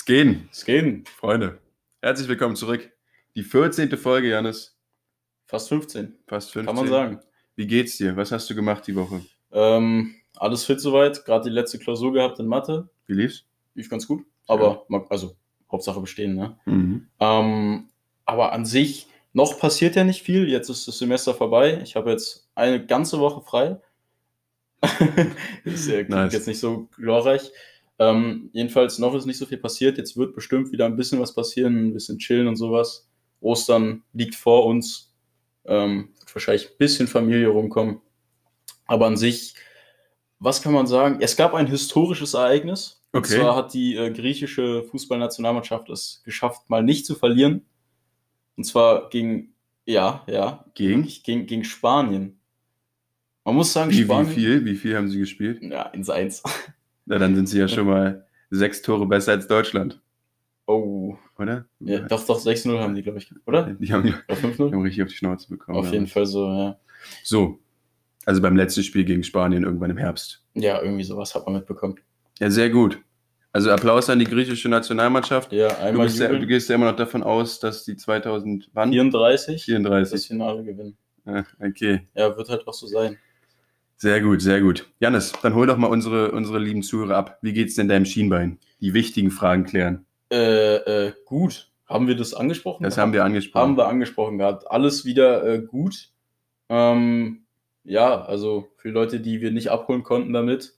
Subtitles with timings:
[0.00, 1.04] Es gehen.
[1.16, 1.58] Freunde.
[2.02, 2.92] Herzlich willkommen zurück.
[3.34, 3.96] Die 14.
[3.96, 4.76] Folge, Janis.
[5.46, 6.14] Fast 15.
[6.26, 6.66] Fast 15.
[6.66, 7.20] Kann man sagen.
[7.54, 8.14] Wie geht's dir?
[8.14, 9.22] Was hast du gemacht die Woche?
[9.52, 11.24] Ähm, alles fit soweit.
[11.24, 12.90] Gerade die letzte Klausur gehabt in Mathe.
[13.06, 13.46] Wie lief's?
[13.74, 14.22] Lief ganz gut.
[14.46, 15.34] Aber, ma- also,
[15.72, 16.58] Hauptsache bestehen, ne?
[16.66, 17.08] Mhm.
[17.18, 17.88] Ähm,
[18.26, 20.46] aber an sich, noch passiert ja nicht viel.
[20.48, 21.80] Jetzt ist das Semester vorbei.
[21.82, 23.80] Ich habe jetzt eine ganze Woche frei.
[25.64, 26.34] das äh, klingt Nice.
[26.34, 27.50] jetzt nicht so glorreich.
[27.98, 29.96] Ähm, jedenfalls, noch ist nicht so viel passiert.
[29.98, 33.08] Jetzt wird bestimmt wieder ein bisschen was passieren, ein bisschen chillen und sowas.
[33.40, 35.14] Ostern liegt vor uns.
[35.64, 38.00] Ähm, wird wahrscheinlich ein bisschen Familie rumkommen.
[38.86, 39.54] Aber an sich,
[40.38, 41.18] was kann man sagen?
[41.20, 43.02] Es gab ein historisches Ereignis.
[43.12, 43.38] Und Okay.
[43.40, 47.64] zwar hat die äh, griechische Fußballnationalmannschaft es geschafft, mal nicht zu verlieren.
[48.56, 49.54] Und zwar gegen,
[49.86, 51.08] ja, ja, Gegen?
[51.24, 52.38] gegen, gegen Spanien.
[53.44, 54.34] Man muss sagen, Wie, wie Spanien.
[54.34, 54.64] viel?
[54.66, 55.62] Wie viel haben sie gespielt?
[55.62, 56.42] Ja, ins Eins.
[57.06, 60.00] Na, dann sind sie ja schon mal sechs Tore besser als Deutschland,
[60.66, 61.16] Oh.
[61.38, 61.66] oder?
[61.80, 63.30] Ja, doch, doch, 6-0 haben die, glaube ich.
[63.46, 63.74] Oder?
[63.78, 64.72] Die haben, die Oder 5-0?
[64.72, 65.78] haben richtig auf die Schnauze bekommen.
[65.78, 66.78] Auf jeden Fall so, ja.
[67.22, 67.58] So.
[68.24, 70.42] Also beim letzten Spiel gegen Spanien irgendwann im Herbst.
[70.54, 71.94] Ja, irgendwie sowas hat man mitbekommen.
[72.40, 72.98] Ja, sehr gut.
[73.52, 75.52] Also Applaus an die griechische Nationalmannschaft.
[75.52, 78.68] Ja, Du, einmal bist ja, du gehst ja immer noch davon aus, dass die 2000
[78.74, 78.90] wann?
[78.90, 80.26] 34 das 34.
[80.26, 80.96] Finale gewinnen.
[81.24, 82.00] Ah, okay.
[82.14, 83.16] Ja, wird halt auch so sein.
[83.98, 84.90] Sehr gut, sehr gut.
[85.00, 87.38] Janis, dann hol doch mal unsere, unsere lieben Zuhörer ab.
[87.40, 88.58] Wie geht's denn deinem Schienbein?
[88.80, 90.04] Die wichtigen Fragen klären.
[90.30, 91.70] Äh, äh, gut.
[91.86, 92.82] Haben wir das angesprochen?
[92.82, 93.62] Das haben wir angesprochen.
[93.62, 94.70] Haben wir angesprochen gehabt.
[94.70, 96.10] Alles wieder äh, gut.
[96.68, 97.44] Ähm,
[97.84, 100.74] ja, also für Leute, die wir nicht abholen konnten damit.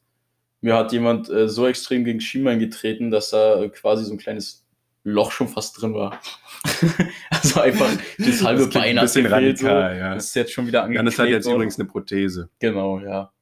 [0.61, 4.19] Mir hat jemand äh, so extrem gegen Schienbein getreten, dass da äh, quasi so ein
[4.19, 4.68] kleines
[5.09, 6.21] Loch schon fast drin war.
[7.31, 9.99] also einfach das halbe Das Bein ein hat bisschen gefehlt, radikal, so.
[9.99, 10.15] ja.
[10.15, 12.51] Das ist jetzt schon wieder Janis hat angeklebt jetzt übrigens eine Prothese.
[12.59, 13.33] Genau, ja.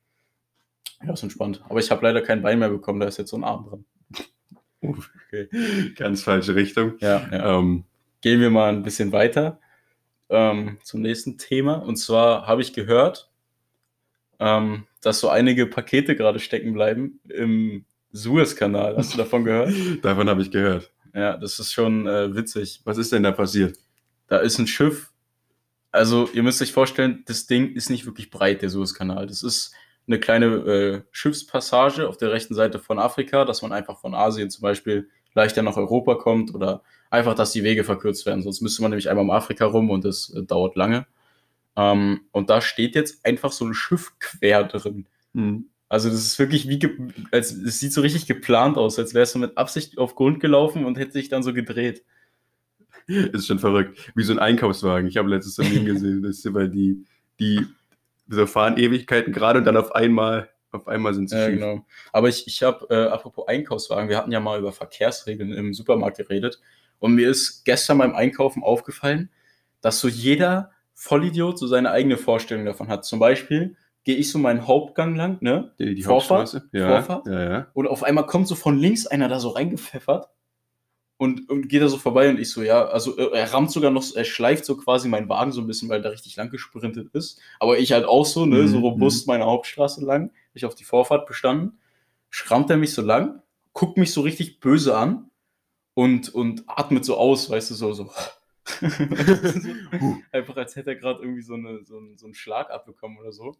[1.04, 1.62] Ja, ist entspannt.
[1.68, 3.84] Aber ich habe leider kein Bein mehr bekommen, da ist jetzt so ein Arm dran.
[4.82, 5.48] Okay.
[5.96, 6.94] Ganz falsche Richtung.
[7.00, 7.58] Ja, ja.
[7.58, 7.84] Ähm,
[8.20, 9.60] gehen wir mal ein bisschen weiter
[10.28, 11.74] ähm, zum nächsten Thema.
[11.74, 13.30] Und zwar habe ich gehört,
[14.38, 18.96] ähm, dass so einige Pakete gerade stecken bleiben im Suezkanal.
[18.96, 19.72] Hast du davon gehört?
[20.02, 20.92] davon habe ich gehört.
[21.16, 22.82] Ja, das ist schon äh, witzig.
[22.84, 23.78] Was ist denn da passiert?
[24.26, 25.12] Da ist ein Schiff.
[25.90, 29.26] Also, ihr müsst euch vorstellen, das Ding ist nicht wirklich breit, der Suezkanal.
[29.26, 29.72] Das ist
[30.06, 34.50] eine kleine äh, Schiffspassage auf der rechten Seite von Afrika, dass man einfach von Asien
[34.50, 38.42] zum Beispiel leichter nach Europa kommt oder einfach, dass die Wege verkürzt werden.
[38.42, 41.06] Sonst müsste man nämlich einmal um Afrika rum und das äh, dauert lange.
[41.76, 45.06] Ähm, und da steht jetzt einfach so ein Schiff quer drin.
[45.32, 45.70] Hm.
[45.88, 46.80] Also das ist wirklich wie,
[47.30, 50.84] als es sieht so richtig geplant aus, als wärst du mit Absicht auf Grund gelaufen
[50.84, 52.02] und hätte sich dann so gedreht.
[53.06, 54.10] Ist schon verrückt.
[54.16, 55.08] Wie so ein Einkaufswagen.
[55.08, 56.22] Ich habe letztes Meme gesehen.
[56.22, 57.04] Das ist immer die,
[57.38, 57.64] die
[58.28, 61.54] so fahren Ewigkeiten gerade und dann auf einmal, auf einmal sind sie Ja, schief.
[61.60, 61.86] genau.
[62.12, 66.16] Aber ich, ich habe, äh, apropos Einkaufswagen, wir hatten ja mal über Verkehrsregeln im Supermarkt
[66.16, 66.60] geredet.
[66.98, 69.30] Und mir ist gestern beim Einkaufen aufgefallen,
[69.82, 73.04] dass so jeder Vollidiot so seine eigene Vorstellung davon hat.
[73.04, 73.76] Zum Beispiel
[74.06, 75.72] gehe ich so meinen Hauptgang lang, ne?
[75.80, 76.52] Die, die Vorfahrt?
[76.52, 76.68] Hauptstraße?
[76.72, 77.26] Ja, Vorfahrt?
[77.26, 77.66] ja, ja.
[77.74, 80.30] Und auf einmal kommt so von links einer da so reingepfeffert
[81.16, 83.90] und, und geht da so vorbei und ich so, ja, also äh, er rammt sogar
[83.90, 87.10] noch, er schleift so quasi meinen Wagen so ein bisschen, weil der richtig lang gesprintet
[87.14, 87.40] ist.
[87.58, 90.84] Aber ich halt auch so, ne, so Mhm, robust meine Hauptstraße lang, ich auf die
[90.84, 91.78] Vorfahrt bestanden,
[92.30, 93.42] schrammt er mich so lang,
[93.72, 95.32] guckt mich so richtig böse an
[95.94, 98.08] und, und atmet so aus, weißt du, so, so.
[100.30, 103.32] Einfach als hätte er gerade irgendwie so, eine, so, einen, so einen Schlag abbekommen oder
[103.32, 103.56] so.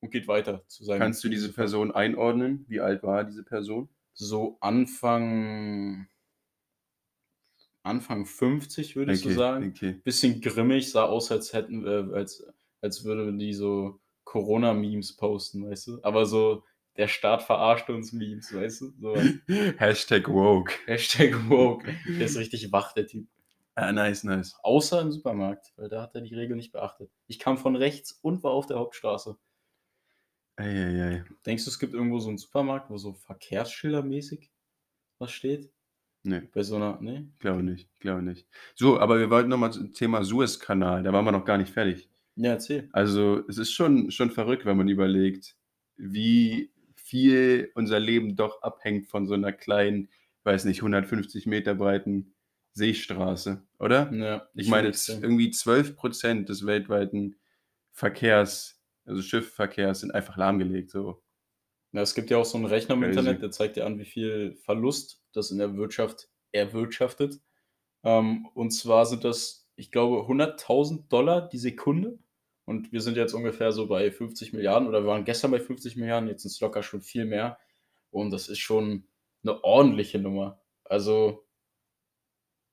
[0.00, 1.00] Und geht weiter zu seinem.
[1.00, 2.64] Kannst du diese Person einordnen?
[2.68, 3.88] Wie alt war diese Person?
[4.18, 6.08] so Anfang
[7.82, 9.72] Anfang 50 würde ich so sagen.
[9.74, 9.92] okay.
[10.04, 12.44] Bisschen grimmig, sah aus, als hätten äh, als
[12.82, 15.98] als würde die so Corona Memes posten, weißt du?
[16.02, 16.64] Aber so
[16.96, 18.92] der Staat verarscht uns Memes, weißt du?
[18.98, 19.16] So
[19.78, 20.74] Hashtag woke.
[20.86, 21.94] Hashtag woke.
[22.08, 23.26] Der ist richtig wach, der Typ.
[23.76, 24.56] Ah, nice, nice.
[24.64, 27.10] Außer im Supermarkt, weil da hat er die Regel nicht beachtet.
[27.28, 29.38] Ich kam von rechts und war auf der Hauptstraße.
[30.58, 31.24] Eieiei.
[31.46, 34.50] Denkst du, es gibt irgendwo so einen Supermarkt, wo so Verkehrsschildermäßig
[35.18, 35.70] was steht?
[36.24, 37.28] Nee, Bei so einer, ne?
[37.38, 37.88] glaube nicht.
[38.00, 38.46] Glaube nicht.
[38.74, 41.02] So, aber wir wollten nochmal zum Thema Suezkanal.
[41.02, 42.10] Da waren wir noch gar nicht fertig.
[42.36, 42.88] Ja, erzähl.
[42.92, 45.56] Also, es ist schon, schon verrückt, wenn man überlegt,
[45.96, 50.08] wie viel unser Leben doch abhängt von so einer kleinen,
[50.44, 52.34] weiß nicht, 150 Meter breiten
[52.74, 54.12] Seestraße, oder?
[54.12, 57.36] Ja, Ich meine, irgendwie 12 Prozent des weltweiten
[57.92, 58.77] Verkehrs,
[59.08, 60.90] also Schiffverkehrs, sind einfach lahmgelegt.
[60.90, 61.22] So.
[61.92, 63.18] Ja, es gibt ja auch so einen Rechner im Crazy.
[63.18, 67.40] Internet, der zeigt dir an, wie viel Verlust das in der Wirtschaft erwirtschaftet.
[68.04, 72.18] Ähm, und zwar sind das, ich glaube, 100.000 Dollar die Sekunde.
[72.64, 75.96] Und wir sind jetzt ungefähr so bei 50 Milliarden oder wir waren gestern bei 50
[75.96, 77.58] Milliarden, jetzt sind es locker schon viel mehr.
[78.10, 79.08] Und das ist schon
[79.42, 80.60] eine ordentliche Nummer.
[80.84, 81.46] Also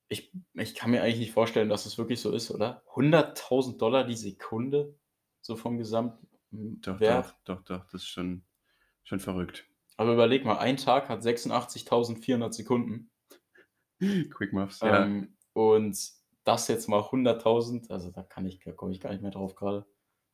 [0.07, 2.83] Ich, ich kann mir eigentlich nicht vorstellen, dass es wirklich so ist, oder?
[2.93, 4.95] 100.000 Dollar die Sekunde,
[5.41, 6.24] so vom Gesamtwert.
[6.81, 8.43] Doch, doch, doch, doch, das ist schon,
[9.03, 9.65] schon verrückt.
[9.97, 13.09] Aber überleg mal, ein Tag hat 86.400 Sekunden.
[13.99, 15.27] Quick Muffs, Ähm, ja.
[15.61, 15.97] und
[16.43, 19.55] das jetzt mal 100.000, also da kann ich, da komme ich gar nicht mehr drauf
[19.55, 19.85] gerade.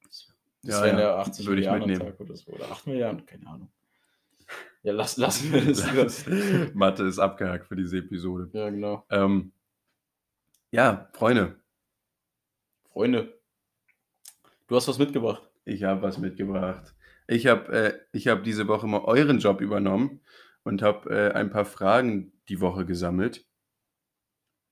[0.03, 0.27] Das,
[0.63, 2.11] Ja, wären ja, ja 80 würde ich Milliarden mitnehmen.
[2.11, 2.51] Tag oder so.
[2.51, 3.71] Oder 8 Milliarden, keine Ahnung.
[4.83, 6.25] Ja, lass, lassen wir das.
[6.25, 8.49] Das- Mathe ist abgehakt für diese Episode.
[8.51, 9.05] Ja, genau.
[9.09, 9.53] Ähm,
[10.71, 11.59] ja, Freunde,
[12.91, 13.39] Freunde,
[14.67, 15.47] du hast was mitgebracht.
[15.65, 16.95] Ich habe was mitgebracht.
[17.27, 20.21] Ich habe äh, ich hab diese Woche mal euren Job übernommen
[20.63, 23.45] und habe äh, ein paar Fragen die Woche gesammelt.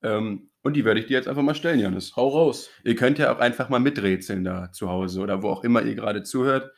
[0.02, 2.16] Ähm, und die werde ich dir jetzt einfach mal stellen, Janis.
[2.16, 2.70] Hau raus.
[2.84, 5.96] Ihr könnt ja auch einfach mal miträtseln da zu Hause oder wo auch immer ihr
[5.96, 6.72] gerade zuhört.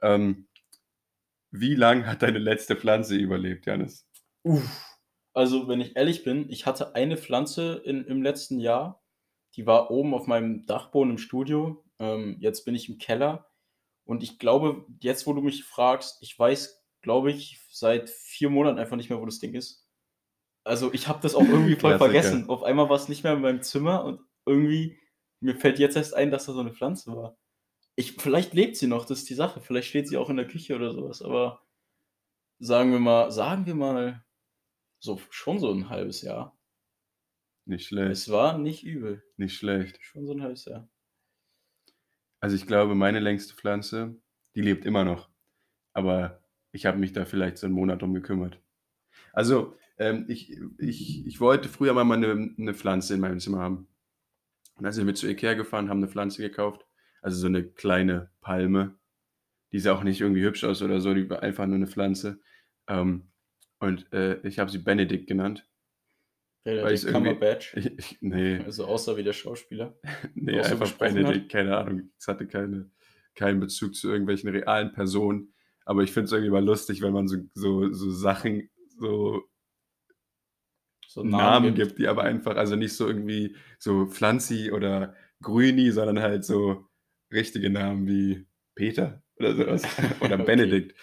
[0.00, 0.48] Ähm,
[1.50, 4.08] wie lang hat deine letzte Pflanze überlebt, Janis?
[4.42, 4.84] Uff.
[5.34, 9.02] Also, wenn ich ehrlich bin, ich hatte eine Pflanze in, im letzten Jahr,
[9.56, 11.84] die war oben auf meinem Dachboden im Studio.
[11.98, 13.50] Ähm, jetzt bin ich im Keller.
[14.04, 18.78] Und ich glaube, jetzt, wo du mich fragst, ich weiß, glaube ich, seit vier Monaten
[18.78, 19.86] einfach nicht mehr, wo das Ding ist.
[20.64, 22.48] Also, ich habe das auch irgendwie voll vergessen.
[22.48, 24.98] Auf einmal war es nicht mehr in meinem Zimmer und irgendwie,
[25.40, 27.38] mir fällt jetzt erst ein, dass da so eine Pflanze war.
[27.96, 29.60] Ich, vielleicht lebt sie noch, das ist die Sache.
[29.60, 31.22] Vielleicht steht sie auch in der Küche oder sowas.
[31.22, 31.62] Aber
[32.58, 34.24] sagen wir mal, sagen wir mal,
[35.00, 36.58] so schon so ein halbes Jahr.
[37.66, 39.22] Nicht schlecht, Es war nicht übel.
[39.36, 39.98] nicht schlecht.
[40.00, 40.88] Schon so ein halbes Jahr.
[42.40, 44.16] Also ich glaube, meine längste Pflanze,
[44.54, 45.28] die lebt immer noch.
[45.92, 46.42] Aber
[46.72, 48.60] ich habe mich da vielleicht so einen Monat drum gekümmert.
[49.32, 53.88] Also ähm, ich, ich, ich wollte früher mal eine, eine Pflanze in meinem Zimmer haben.
[54.76, 56.86] Und dann sind wir zu Ikea gefahren, haben eine Pflanze gekauft.
[57.20, 58.96] Also so eine kleine Palme.
[59.72, 62.40] Die sah auch nicht irgendwie hübsch aus oder so, die war einfach nur eine Pflanze.
[62.86, 63.30] Ähm,
[63.80, 65.68] und äh, ich habe sie Benedikt genannt.
[66.64, 67.74] Irgendwie- Cumberbatch.
[67.76, 69.98] Ich, ich, nee, Also außer wie der Schauspieler.
[70.34, 72.10] Nee, so einfach Benedikt, keine Ahnung.
[72.18, 72.90] Es hatte keine,
[73.34, 75.54] keinen Bezug zu irgendwelchen realen Personen.
[75.84, 78.68] Aber ich finde es irgendwie mal lustig, wenn man so, so, so Sachen,
[78.98, 79.42] so
[81.06, 81.98] So Namen, gibt.
[81.98, 86.88] die aber einfach, also nicht so irgendwie so Pflanzi oder Grüni, sondern halt so
[87.32, 89.82] richtige Namen wie Peter oder sowas.
[90.20, 90.44] oder Okay.
[90.44, 90.94] Benedikt.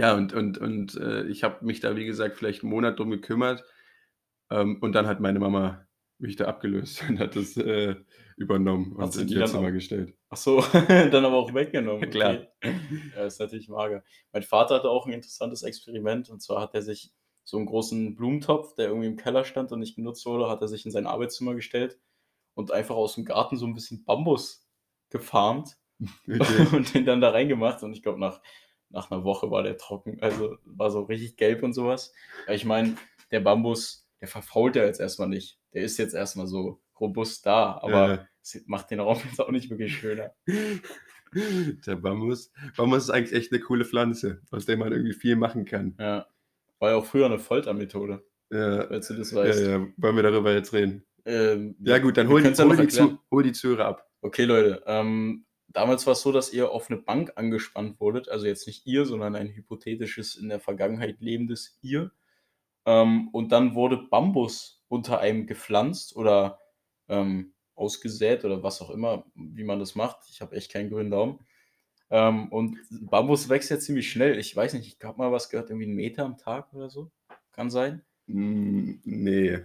[0.00, 3.10] Ja, und, und, und äh, ich habe mich da, wie gesagt, vielleicht einen Monat drum
[3.10, 3.62] gekümmert.
[4.50, 5.86] Ähm, und dann hat meine Mama
[6.18, 7.96] mich da abgelöst und hat das äh,
[8.36, 10.14] übernommen Hat und sie in ihr dann Zimmer auch- gestellt.
[10.30, 12.08] Ach so, dann aber auch weggenommen.
[12.10, 12.46] Klar.
[12.62, 12.74] Okay.
[13.14, 14.02] Ja, ist natürlich mager.
[14.32, 17.12] Mein Vater hatte auch ein interessantes Experiment und zwar hat er sich
[17.44, 20.68] so einen großen Blumentopf, der irgendwie im Keller stand und nicht genutzt wurde, hat er
[20.68, 21.98] sich in sein Arbeitszimmer gestellt
[22.54, 24.66] und einfach aus dem Garten so ein bisschen Bambus
[25.10, 25.76] gefarmt
[26.26, 26.66] Okay.
[26.76, 28.40] und den dann da reingemacht und ich glaube nach,
[28.90, 32.12] nach einer Woche war der trocken, also war so richtig gelb und sowas.
[32.46, 32.96] Ja, ich meine,
[33.30, 35.58] der Bambus, der verfault ja jetzt erstmal nicht.
[35.72, 38.26] Der ist jetzt erstmal so robust da, aber Ja.
[38.42, 40.32] es macht den Raum jetzt auch nicht wirklich schöner.
[41.86, 42.50] Der Bambus.
[42.76, 45.94] Bambus ist eigentlich echt eine coole Pflanze, aus der man irgendwie viel machen kann.
[45.98, 46.26] Ja.
[46.80, 49.60] War ja auch früher eine Foltermethode, Ja, falls du das ja, weißt.
[49.64, 49.86] ja.
[49.96, 51.04] Wollen wir darüber jetzt reden?
[51.24, 54.10] Ähm, Ja, gut, dann wir hol die, ja hol, die hol die Zuhörer ab.
[54.22, 58.46] Okay, Leute, ähm, damals war es so, dass ihr auf eine Bank angespannt wurdet, also
[58.46, 62.12] jetzt nicht ihr, sondern ein hypothetisches, in der Vergangenheit lebendes ihr.
[62.86, 66.58] Ähm, und dann wurde Bambus unter einem gepflanzt oder
[67.08, 70.28] ähm, ausgesät oder was auch immer, wie man das macht.
[70.28, 71.40] Ich habe echt keinen grünen Daumen.
[72.10, 74.38] Ähm, und Bambus wächst ja ziemlich schnell.
[74.38, 77.10] Ich weiß nicht, ich habe mal was gehört, irgendwie einen Meter am Tag oder so.
[77.52, 78.02] Kann sein.
[78.26, 79.60] Mm, nee.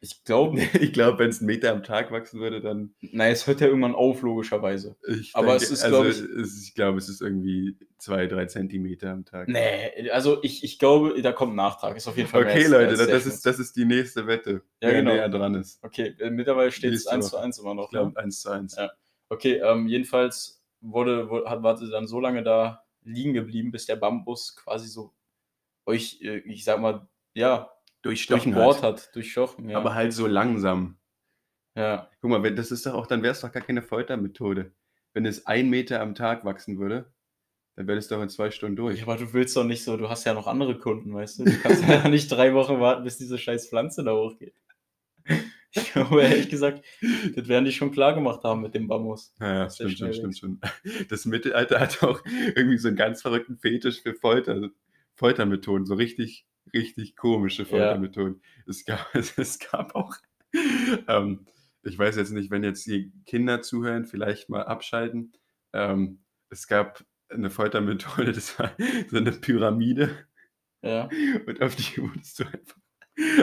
[0.00, 2.94] Ich glaube, Ich glaube, wenn es einen Meter am Tag wachsen würde, dann.
[3.00, 4.96] Nein, es hört ja irgendwann auf, logischerweise.
[5.08, 8.46] Ich Aber es ist, also, glaub ich- ist- ich glaube, es ist irgendwie zwei, drei
[8.46, 9.48] Zentimeter am Tag.
[9.48, 11.96] Nee, also ich, ich glaube, da kommt ein Nachtrag.
[11.96, 14.62] Ist auf jeden Fall Okay, Leute, das, das, ist, das ist die nächste Wette.
[14.80, 15.12] Ja, wer genau.
[15.14, 15.82] näher dran ist.
[15.82, 17.42] Okay, äh, mittlerweile steht es Nächste 1 zu Woche.
[17.42, 17.84] 1 immer noch.
[17.86, 18.16] Ich glaube, Ne?
[18.18, 18.76] 1 zu 1.
[18.76, 18.90] Ja.
[19.30, 23.86] Okay, ähm, jedenfalls wurde, wurde, hat, war sie dann so lange da liegen geblieben, bis
[23.86, 25.12] der Bambus quasi so
[25.86, 27.70] euch, äh, ich sag mal, ja,
[28.02, 28.82] Durchstochen hat.
[28.82, 29.68] hat, durchstochen.
[29.68, 29.78] Ja.
[29.78, 30.98] Aber halt so langsam.
[31.74, 32.08] ja.
[32.20, 34.72] Guck mal, wenn, das ist doch auch, dann wäre es doch gar keine Foltermethode.
[35.14, 37.12] Wenn es ein Meter am Tag wachsen würde,
[37.76, 38.98] dann wäre es doch in zwei Stunden durch.
[38.98, 41.44] ja, aber du willst doch nicht so, du hast ja noch andere Kunden, weißt du?
[41.44, 44.54] Du kannst ja nicht drei Wochen warten, bis diese scheiß Pflanze da hochgeht.
[45.70, 46.82] Ich glaube, ehrlich gesagt,
[47.36, 49.34] das werden die schon klar gemacht haben mit dem Bambus.
[49.38, 50.60] Ja, ja, stimmt schon, schnell stimmt schon.
[51.10, 52.24] Das Mittelalter hat auch
[52.56, 54.70] irgendwie so einen ganz verrückten Fetisch für Folter,
[55.14, 58.42] Foltermethoden, so richtig, richtig komische Foltermethoden.
[58.66, 60.14] Es, gab, es gab auch,
[61.08, 61.46] ähm,
[61.82, 65.32] ich weiß jetzt nicht, wenn jetzt die Kinder zuhören, vielleicht mal abschalten.
[65.72, 66.20] Ähm,
[66.50, 68.72] es gab eine Foltermethode, das war
[69.08, 70.10] so eine Pyramide
[70.82, 71.08] Ja.
[71.46, 72.76] und auf die wurdest du einfach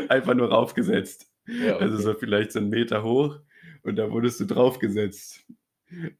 [0.09, 1.31] einfach nur raufgesetzt.
[1.47, 2.03] Ja, Also okay.
[2.03, 3.39] so vielleicht so 'n Meter hoch
[3.83, 5.45] und da wurdest du draufgesetzt.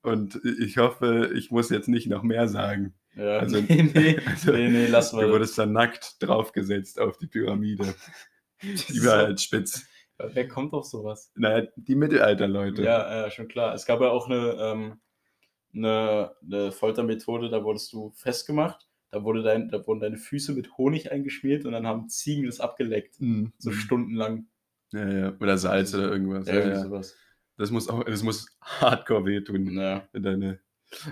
[0.03, 2.93] Und ich hoffe, ich muss jetzt nicht noch mehr sagen.
[3.15, 5.29] Ja, Also ne, ne, also, ne, ne, lass du mal.
[5.29, 7.95] wurdest dann nackt draufgesetzt auf die Pyramide.
[8.89, 9.85] Die war halt spitz.
[10.17, 11.31] Wer kommt auf so was?
[11.37, 12.83] Na ja, die Mittelalterleute.
[12.83, 13.73] Ja, ja, schon klar.
[13.73, 15.01] Es gab ja auch 'ne, ähm
[15.73, 18.89] 'ne 'ne Foltermethode, da wurdest du festgemacht.
[19.11, 22.59] Da wurde dein da wurden deine Füße mit Honig eingeschmiert und dann haben Ziegen das
[22.61, 23.71] abgeleckt, Mhm, so mhm.
[23.71, 24.47] stundenlang.
[24.93, 25.37] Ja, ja.
[25.39, 26.49] Oder Salz oder irgendwas.
[26.49, 26.87] Ja, Ja, irgendwie ja.
[26.87, 27.21] so was.
[27.57, 30.07] Das muss auch das muss hardcore wehtun, Ja.
[30.13, 30.61] wenn deine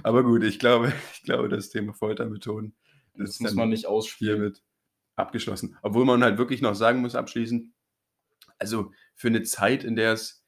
[0.04, 2.76] aber gut, ich glaube ich glaube, das Thema Foltermethoden
[3.18, 4.44] Das ist muss man nicht ausspielen.
[4.44, 4.64] hiermit
[5.16, 5.78] abgeschlossen.
[5.84, 7.74] Obwohl man halt wirklich noch sagen muss abschließend,
[8.60, 10.46] also für 'ne Zeit, in der es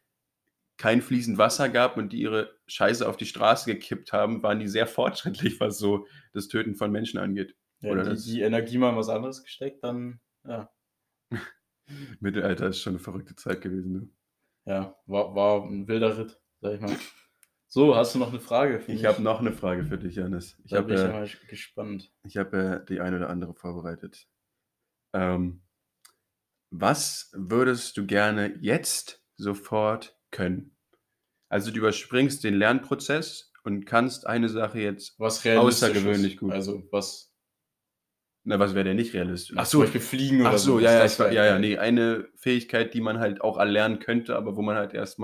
[0.77, 4.67] kein fließend Wasser gab und die ihre Scheiße auf die Straße gekippt haben, waren die
[4.69, 7.55] sehr fortschrittlich, was so das Töten von Menschen angeht.
[7.81, 10.69] Ja, Oder die das die Energie mal in was anderes gesteckt, dann ja.
[12.21, 14.09] Mittelalter ist schon 'ne verrückte Zeit gewesen, ne?
[14.67, 16.99] Ja, war war 'n wilder Ritt, sage ich mal.
[17.75, 19.05] So, hast du noch 'ne Frage für Ich mich?
[19.05, 20.57] habe noch 'ne Frage für dich, Jannis.
[20.63, 22.13] Ich Da habe bin ich ja äh mal gespannt.
[22.23, 24.27] ich habe, äh, die eine oder andere vorbereitet.
[25.13, 25.63] Ähm,
[26.71, 30.77] was würdest du gerne jetzt sofort können?
[31.49, 36.53] Also, du überspringst den Lernprozess und kannst eine Sache jetzt Was außergewöhnlich gut.
[36.53, 37.31] Also, was
[38.47, 39.57] Na, was wäre denn nicht realistisch?
[39.57, 41.59] Ach so, Beispiel fliegen ach oder so, so, ja, ja, ich ja, ja, geil.
[41.59, 45.17] ne, eine Fähigkeit, die man halt auch erlernen könnte, aber wo man halt erst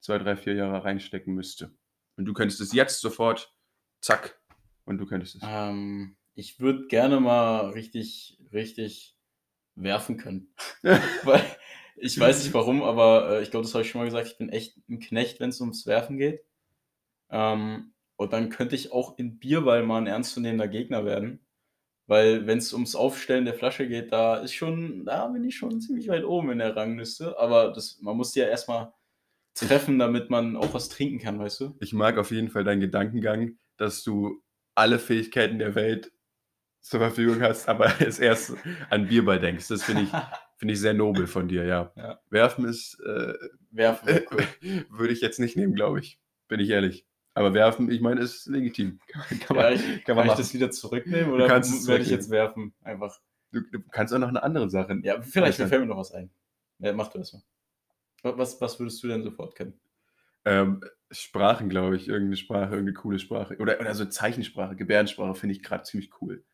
[0.00, 1.72] 2, 3, 4 Jahre reinstecken müsste.
[2.16, 3.54] Und du könntest es jetzt sofort,
[4.02, 4.40] zack,
[4.84, 5.42] und du könntest es.
[5.42, 9.16] Ähm, ich würde gerne mal richtig richtig
[9.76, 10.54] werfen können.
[11.24, 11.42] Weil
[11.96, 14.38] ich weiß nicht warum, aber, äh, ich glaube, das habe ich schon mal gesagt, ich
[14.38, 16.42] bin echt 'n Knecht, wenn's ums Werfen geht.
[17.30, 21.40] Ähm, und dann könnte ich auch in Bierball mal 'n ernstzunehmender Gegner werden.
[22.08, 26.08] Weil wenn's ums Aufstellen der Flasche geht, da ist schon da bin ich schon ziemlich
[26.08, 27.38] weit oben in der Rangliste.
[27.38, 28.94] Aber das man muss ja erst mal
[29.54, 31.76] treffen, damit man auch was trinken kann, weißt du?
[31.80, 34.42] Ich mag auf jeden Fall deinen Gedankengang, dass du
[34.74, 36.12] alle Fähigkeiten der Welt
[36.80, 38.54] zur Verfügung hast, aber es erst
[38.90, 39.68] an Bierball denkst.
[39.68, 40.10] Das finde ich
[40.58, 41.92] finde ich sehr nobel von dir, ja.
[41.96, 42.20] Ja.
[42.30, 43.34] Werfen ist, äh
[43.70, 44.44] Werfen cool.
[44.90, 46.20] würde ich jetzt nicht nehmen, glaube ich.
[46.48, 47.06] Bin ich ehrlich.
[47.34, 48.98] Aber werfen, ich meine, ist legitim.
[49.40, 52.30] Kann Ja, man ich kann kann man ich das wieder zurücknehmen oder werde ich jetzt
[52.30, 52.74] werfen?
[52.82, 53.18] Einfach.
[53.52, 56.30] Du du kannst auch noch 'ne andere Sache Ja, vielleicht fällt mir noch was ein.
[56.78, 57.42] Ja, mach du erst mal.
[58.24, 59.80] Wa was was würdest du denn sofort können?
[60.46, 63.56] Ähm, Sprachen, glaube ich, irgend 'ne Sprache, irgend 'ne coole Sprache.
[63.58, 66.44] Oder oder so Zeichensprache, Gebärdensprache finde ich grad ziemlich cool.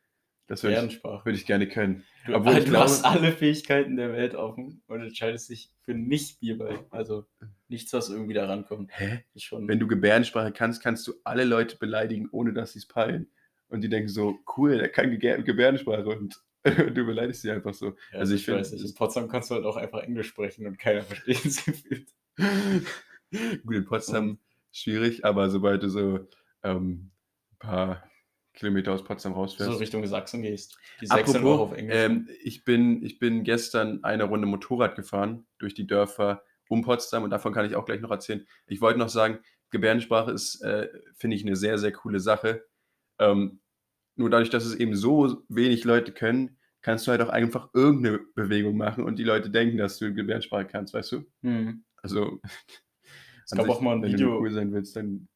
[0.48, 1.24] Das würde ich Gebärdensprache.
[1.24, 2.04] würde ich gerne können.
[2.24, 5.72] Du Obwohl ah, ich du glaube hast alle Fähigkeiten der Welt offen und entscheidest dich
[5.82, 6.86] für nicht Bierball.
[6.90, 7.26] Also,
[7.68, 8.92] nichts, was irgendwie da rankommt.
[8.92, 9.24] Hä?
[9.36, 13.30] Schon Wenn du Gebärdensprache kannst, kannst du alle Leute beleidigen, ohne dass sie's peilen.
[13.68, 16.40] Und die denken so: „Cool, der kann Gegär Gebärdensprache“ und
[16.94, 17.96] du beleidigst sie einfach so.
[18.12, 18.84] Ja, Also, ich ich finde, weiß nicht.
[18.84, 22.08] In Potsdam kannst du halt auch einfach Englisch sprechen und keiner versteht es gefühlt.
[23.66, 24.38] Gut, in Potsdam
[24.72, 26.28] schwierig, aber sobald du so,
[26.62, 27.10] ähm,
[27.58, 28.08] paar
[28.54, 30.78] Kilometer aus Potsdam so rausfährst Richtung Sachsen gehst.
[31.00, 31.96] Die Sächseln auch Apropos, auf Englisch.
[31.96, 37.22] ähm, ich bin ich bin gestern eine Runde Motorrad gefahren durch die Dörfer um Potsdam
[37.22, 38.46] und davon kann ich auch gleich noch erzählen.
[38.66, 42.64] Ich wollte noch sagen, Gebärdensprache ist, äh, finde ich, 'ne sehr, sehr coole Sache.
[43.18, 43.60] Ähm,
[44.16, 48.02] nur dadurch, dass es eben so wenig Leute können, kannst du halt auch einfach irgend
[48.02, 51.24] 'ne Bewegung machen und die Leute denken, dass du Gebärdensprache kannst, weißt du?
[51.42, 51.84] Mhm.
[52.02, 52.40] Also,
[53.48, 55.28] Es gab sich, auch mal 'n wenn du Video cool sein willst, dann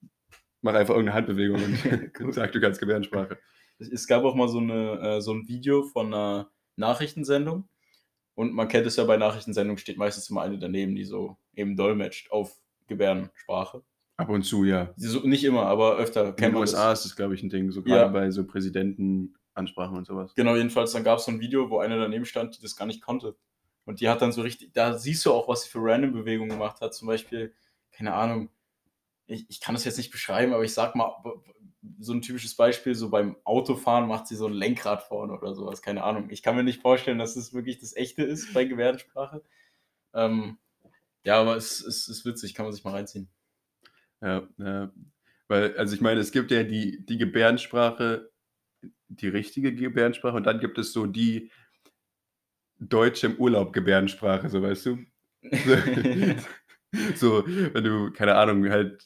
[0.63, 1.85] mach einfach irgend 'ne Handbewegung und
[2.15, 2.37] Gut.
[2.37, 3.39] sag, du kannst Gebärdensprache.
[3.81, 7.69] Es gab auch mal so 'ne äh, so 'n Video von 'ner Nachrichtensendung.
[8.35, 11.77] Und man kennt es ja bei Nachrichtensendungen steht meistens immer eine daneben, die so eben
[11.77, 12.57] dolmetscht auf
[12.89, 13.85] Gebärdensprache.
[14.21, 14.95] Ab und zu, ja.
[14.97, 16.93] So nicht immer, aber öfter In den USA das.
[16.93, 18.05] ist das, glaube ich, 'n Ding, so Ja.
[18.05, 20.37] grade bei so Präsidentenansprachen und so was.
[20.37, 23.03] Genau, jedenfalls, dann gab's so 'n Video, wo eine daneben stand, die das gar nicht
[23.03, 23.37] konnte.
[23.85, 26.51] Und die hat dann so richtig da siehst du auch, was sie für random Bewegungen
[26.51, 26.95] gemacht hat.
[26.95, 27.55] Zum Beispiel,
[27.91, 28.51] keine Ahnung,
[29.27, 31.15] ich ich kann das jetzt nicht beschreiben, aber ich sage mal,
[32.01, 35.67] so 'n typisches Beispiel, so beim Autofahren macht sie so 'n Lenkrad vorne oder so
[35.67, 36.31] was, keine Ahnung.
[36.31, 39.43] Ich kann mir nicht vorstellen, dass das wirklich das Echte ist bei Gebärdensprache.
[40.15, 40.59] Ähm,
[41.25, 43.31] ja, aber es es ist witzig, kann man sich mal reinziehen.
[44.23, 44.93] Ja, ja.
[45.49, 48.31] Weil also, ich meine, es gibt ja die die Gebärdensprache
[49.09, 51.51] die richtige Gebärdensprache und dann gibt es so die
[52.79, 54.99] Deutsche im Urlaub Gebärdensprache, so, weißt du?
[57.15, 59.05] So, wenn du, keine Ahnung, halt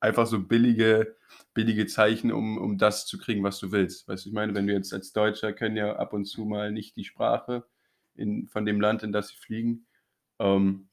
[0.00, 1.16] einfach so billige
[1.54, 4.08] billige Zeichen, um um das zu kriegen, was du willst.
[4.08, 6.72] Weißt du, ich meine, wenn du jetzt als Deutscher können ja ab und zu mal
[6.72, 7.64] nicht die Sprache
[8.16, 9.86] in von dem Land, in das sie fliegen.
[10.40, 10.88] Ähm,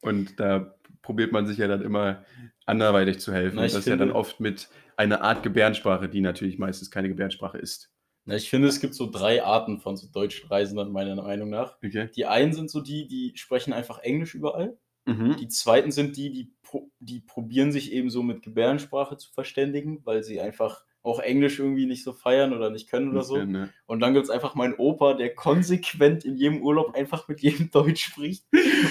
[0.00, 0.75] und da
[1.06, 2.24] probiert man sich ja dann immer
[2.66, 3.56] anderweitig zu helfen.
[3.56, 7.08] Na, Und das ist ja dann oft mit einer Art Gebärdensprache, die natürlich meistens keine
[7.08, 7.92] Gebärdensprache ist.
[8.24, 11.76] Na, ich finde, es gibt so drei Arten von so deutschen Reisenden, meiner Meinung nach.
[11.84, 12.10] Okay.
[12.16, 14.76] Die einen sind so die, die sprechen einfach Englisch überall.
[15.04, 15.36] Mhm.
[15.36, 20.00] Die zweiten sind die, die, pro die probieren sich eben so mit Gebärdensprache zu verständigen,
[20.04, 23.38] weil sie einfach auch Englisch irgendwie nicht so feiern oder nicht können oder so.
[23.38, 23.72] Ja, ne.
[23.86, 27.70] Und dann gibt es einfach meinen Opa, der konsequent in jedem Urlaub einfach mit jedem
[27.72, 28.44] Deutsch spricht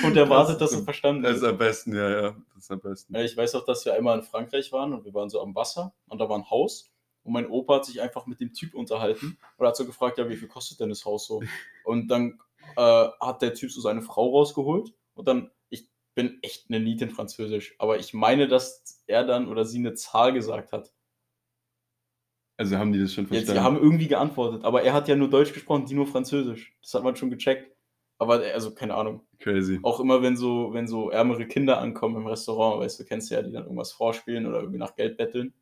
[0.03, 2.35] und erwartet, dass er verstanden Das ist am besten, ja, ja.
[2.53, 3.15] Das ist am besten.
[3.15, 5.53] Ja, Ich weiß auch, dass wir einmal in Frankreich waren und wir waren so am
[5.55, 6.91] Wasser und da war ein Haus
[7.23, 10.29] und mein Opa hat sich einfach mit dem Typ unterhalten und hat so gefragt, ja,
[10.29, 11.41] wie viel kostet denn das Haus so?
[11.83, 12.39] Und dann
[12.77, 17.05] äh, hat der Typ so seine Frau rausgeholt und dann, ich bin echt eine Niete
[17.05, 20.91] in Französisch, aber ich meine, dass er dann oder sie eine Zahl gesagt hat.
[22.57, 23.59] Also haben die das schon Jetzt, verstanden?
[23.59, 26.75] sie haben irgendwie geantwortet, aber er hat ja nur Deutsch gesprochen, die nur Französisch.
[26.81, 27.71] Das hat man schon gecheckt.
[28.17, 29.27] Aber also keine Ahnung.
[29.39, 29.79] Crazy.
[29.83, 33.35] Auch immer, wenn so, wenn so ärmere Kinder ankommen im Restaurant, weißt du, kennst du
[33.35, 35.53] ja, die dann irgendwas vorspielen oder irgendwie nach Geld betteln,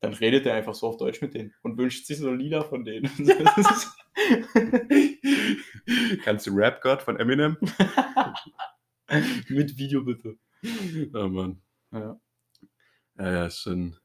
[0.00, 2.84] dann redet er einfach so auf Deutsch mit denen und wünscht sich so Lieder von
[2.84, 3.10] denen.
[6.24, 7.56] Kannst du Rap God von Eminem?
[9.48, 10.36] mit Video bitte.
[11.14, 11.62] Oh Mann.
[11.90, 12.20] Ja.
[13.16, 13.96] Ja, ja, ist schon,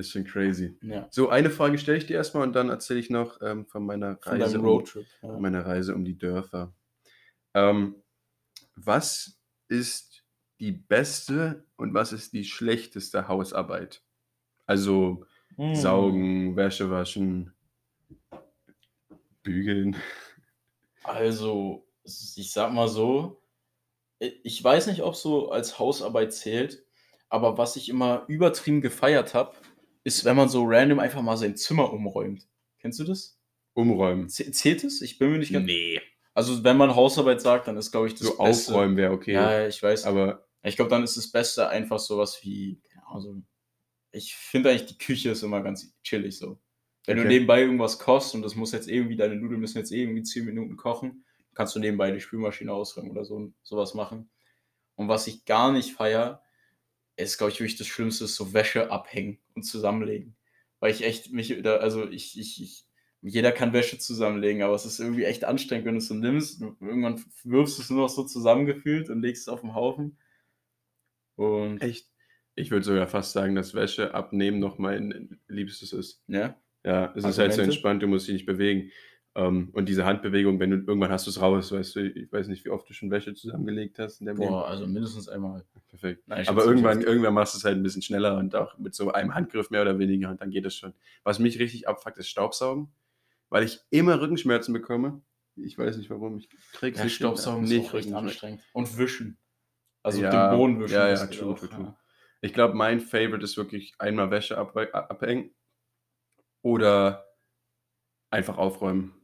[0.00, 0.76] ist schon crazy.
[0.82, 1.08] ja.
[1.10, 4.18] So, eine Frage stelle ich dir erstmal und dann erzähle ich noch ähm, von meiner
[4.22, 5.06] Von Reise um, Roadtrip.
[5.22, 5.38] Ja.
[5.38, 6.74] meiner Reise um die Dörfer.
[7.54, 7.96] Ähm,
[8.76, 10.24] was ist
[10.60, 14.02] die beste und was ist die schlechteste Hausarbeit?
[14.66, 15.26] Also
[15.56, 15.74] Hm.
[15.74, 17.52] saugen, Wäsche waschen,
[19.42, 19.96] bügeln.
[21.02, 23.42] Also, ich sag mal so,
[24.18, 26.84] ich weiß nicht, ob so als Hausarbeit zählt,
[27.28, 29.56] aber was ich immer übertrieben gefeiert habe,
[30.04, 32.48] ist, wenn man so random einfach mal sein Zimmer umräumt.
[32.78, 33.38] Kennst du das?
[33.74, 34.28] Umräumen.
[34.28, 35.02] Z- Zählt es?
[35.02, 35.66] Ich bin mir nicht ganz.
[35.66, 36.00] Nee.
[36.34, 38.72] Also, wenn man Hausarbeit sagt, dann ist, glaube ich, das So Beste.
[38.72, 39.32] aufräumen wäre okay.
[39.32, 40.04] Ja, ich weiß.
[40.04, 43.42] Aber Ich glaube, dann ist das Beste einfach sowas wie, keine Ahnung, so,
[44.12, 46.58] ich finde eigentlich, die Küche ist immer ganz chillig so.
[47.06, 47.32] Wenn du Okay.
[47.32, 50.76] nebenbei irgendwas kochst und das muss jetzt irgendwie, deine Nudeln müssen jetzt irgendwie 10 Minuten
[50.76, 54.30] kochen, kannst du nebenbei die Spülmaschine ausräumen oder so sowas machen.
[54.96, 56.42] Und was ich gar nicht feier,
[57.16, 60.36] ist, glaube ich, wirklich das Schlimmste, ist so Wäsche abhängen und zusammenlegen.
[60.80, 62.84] Weil ich echt mich, da, also ich, ich, ich,
[63.22, 66.62] jeder kann Wäsche zusammenlegen, aber es ist irgendwie echt anstrengend, wenn du es so nimmst.
[66.62, 70.18] Irgendwann wirfst du es nur noch so zusammengefühlt und legst es auf den Haufen.
[71.36, 72.08] Und echt,
[72.54, 76.22] ich würde sogar fast sagen, dass Wäsche abnehmen noch mein Liebstes ist.
[76.28, 77.62] ja, Ja, es ist halt so Argumente?
[77.62, 78.90] entspannt, du musst dich nicht bewegen.
[79.36, 82.48] Ähm, und diese Handbewegung, wenn du irgendwann hast du es raus, weißt du, ich weiß
[82.48, 85.58] nicht, wie oft du schon Wäsche zusammengelegt hast boah, also mindestens einmal.
[85.58, 85.82] Leben.
[85.88, 86.22] Perfekt.
[86.26, 89.12] Nein, Aber irgendwann, irgendwann machst du es halt ein bisschen schneller und auch mit so
[89.12, 90.94] einem Handgriff mehr oder weniger und dann geht es schon.
[91.22, 92.88] Was mich richtig abfuckt, ist Staubsaugen,
[93.50, 95.22] weil ich immer Rückenschmerzen bekomme.
[95.54, 96.38] Ich weiß nicht warum.
[96.38, 97.14] Ich krieg Ja, nicht.
[97.14, 98.28] Staubsaugen ist Nicht Rückenschmerzen.
[98.28, 98.62] anstrengend.
[98.72, 99.38] Und wischen.
[100.02, 100.94] Also Ja, den Boden wischen.
[100.94, 101.94] ja, ja, true, true, true.
[102.40, 105.50] Ich glaube, mein Favorite ist wirklich einmal Wäsche ab, abhängen
[106.62, 107.26] oder
[108.30, 109.19] einfach aufräumen.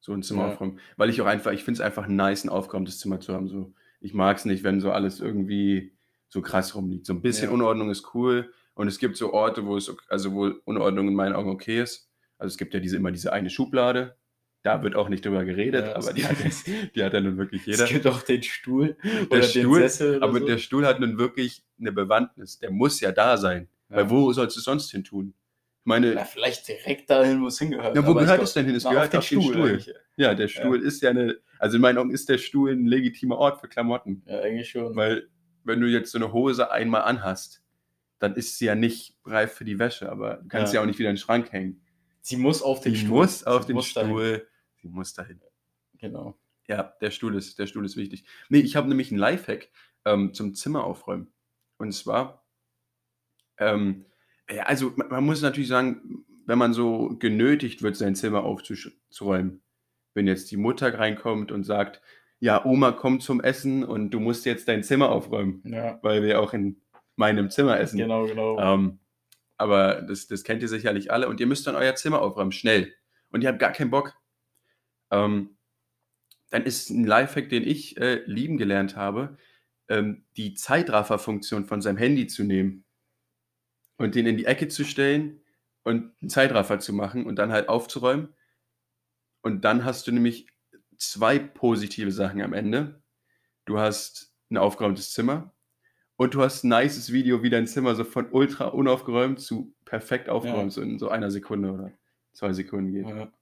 [0.00, 0.52] So ein Zimmer Ja.
[0.52, 0.78] aufräumen.
[0.96, 3.48] Weil ich auch einfach, ich finde es einfach nice, ein aufgeräumtes Zimmer zu haben.
[3.48, 5.92] So, ich mag es nicht, wenn so alles irgendwie
[6.28, 7.06] so krass rumliegt.
[7.06, 7.54] So ein bisschen Ja.
[7.54, 8.52] Unordnung ist cool.
[8.74, 12.08] Und es gibt so Orte, wo es, also wo Unordnung in meinen Augen okay ist.
[12.38, 14.14] Also es gibt ja diese immer diese eine Schublade.
[14.62, 16.36] Da wird auch nicht drüber geredet, Ja, aber die hat,
[16.94, 17.84] die hat ja nun wirklich jeder.
[17.84, 20.16] Es gibt auch den Stuhl Der oder Stuhl, den Sessel.
[20.18, 20.46] Oder aber so.
[20.46, 22.58] der Stuhl hat nun wirklich eine Bewandtnis.
[22.58, 23.68] Der muss ja da sein.
[23.88, 23.96] Ja.
[23.96, 25.34] Weil wo sollst du es sonst hin tun?
[25.88, 27.96] Meine, Na, vielleicht direkt dahin, wo es hingehört.
[27.96, 28.74] ja, wo gehört glaub- es denn hin?
[28.74, 29.70] Es na, gehört auf den Stuhl.
[29.70, 29.94] eigentlich.
[30.16, 33.38] Ja, der Stuhl ist ja eine, also in meinen Augen ist der Stuhl ein legitimer
[33.38, 34.22] Ort für Klamotten.
[34.26, 34.94] Ja, eigentlich schon.
[34.94, 35.28] Weil,
[35.64, 37.62] wenn du jetzt so eine Hose einmal anhast,
[38.18, 40.80] dann ist sie ja nicht reif für die Wäsche, aber du kannst Ja.
[40.80, 41.80] ja auch nicht wieder in den Schrank hängen.
[42.20, 43.10] Sie muss auf den Die Stuhl.
[43.10, 44.10] muss auf Sie den muss dahin.
[44.10, 44.46] Stuhl.
[44.82, 45.40] Sie muss dahin.
[45.98, 46.38] Genau.
[46.66, 48.24] Ja, der Stuhl ist, der Stuhl ist wichtig.
[48.50, 49.70] Nee, ich habe nämlich einen Lifehack
[50.04, 51.32] ähm, zum Zimmer aufräumen.
[51.78, 52.44] Und zwar,
[53.56, 54.04] ähm,
[54.50, 59.62] ja, also man, man muss natürlich sagen, wenn man so genötigt wird, sein Zimmer aufzuräumen,
[60.14, 62.00] wenn jetzt die Mutter reinkommt und sagt,
[62.40, 66.40] ja, Oma kommt zum Essen und du musst jetzt dein Zimmer aufräumen, Ja, weil wir
[66.40, 66.80] auch in
[67.16, 67.98] meinem Zimmer essen.
[67.98, 68.58] genau, genau.
[68.60, 69.00] Ähm,
[69.56, 71.28] aber das, das kennt ihr sicherlich alle.
[71.28, 72.94] Und ihr müsst dann euer Zimmer aufräumen, schnell.
[73.30, 74.14] Und ihr habt gar keinen Bock.
[75.10, 75.56] Ähm,
[76.50, 79.36] dann ist ein Lifehack, den ich äh, lieben gelernt habe,
[79.88, 82.84] ähm, die Zeitraffer-Funktion von seinem Handy zu nehmen
[83.98, 85.40] und den in die Ecke zu stellen
[85.84, 88.34] und einen Zeitraffer zu machen und dann halt aufzuräumen.
[89.42, 90.46] Und dann hast du nämlich
[90.96, 93.02] zwei positive Sachen am Ende.
[93.66, 95.54] Du hast ein aufgeräumtes Zimmer
[96.16, 100.28] und du hast ein nices Video, wie dein Zimmer so von ultra unaufgeräumt zu perfekt
[100.28, 101.92] aufgeräumt, so in so einer Sekunde oder
[102.32, 103.06] zwei Sekunden geht.
[103.06, 103.32] Ja.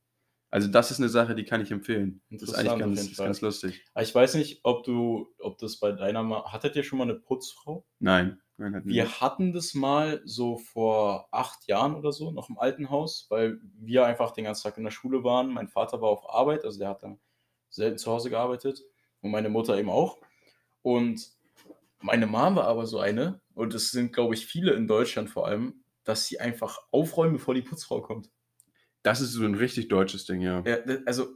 [0.51, 2.23] Also das ist eine Sache, die kann ich empfehlen.
[2.31, 3.85] Das ist eigentlich ganz, ist ganz lustig.
[4.01, 7.19] Ich weiß nicht, ob du, ob das bei deiner Ma Hattet ihr schon mal eine
[7.19, 7.85] Putzfrau?
[7.99, 8.40] Nein.
[8.59, 9.21] Nein, hatten wir nicht.
[9.21, 14.07] hatten das mal so vor acht Jahren oder so, noch im alten Haus, weil wir
[14.07, 15.53] einfach den ganzen Tag in der Schule waren.
[15.53, 17.19] Mein Vater war auf Arbeit, also der hat dann
[17.69, 18.83] selten zu Hause gearbeitet
[19.21, 20.19] und meine Mutter eben auch.
[20.83, 21.33] Und
[22.01, 25.47] meine Mom war aber so eine, und es sind, glaube ich, viele in Deutschland vor
[25.47, 28.31] allem, dass sie einfach aufräumen, bevor die Putzfrau kommt.
[29.03, 30.62] Das ist so ein richtig deutsches Ding, ja.
[30.66, 31.27] Ja, also,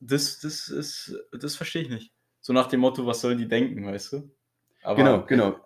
[0.00, 2.12] das, das ist, das verstehe ich nicht.
[2.40, 4.30] So nach dem Motto, was sollen die denken, weißt du?
[4.82, 5.56] Aber Genau, genau.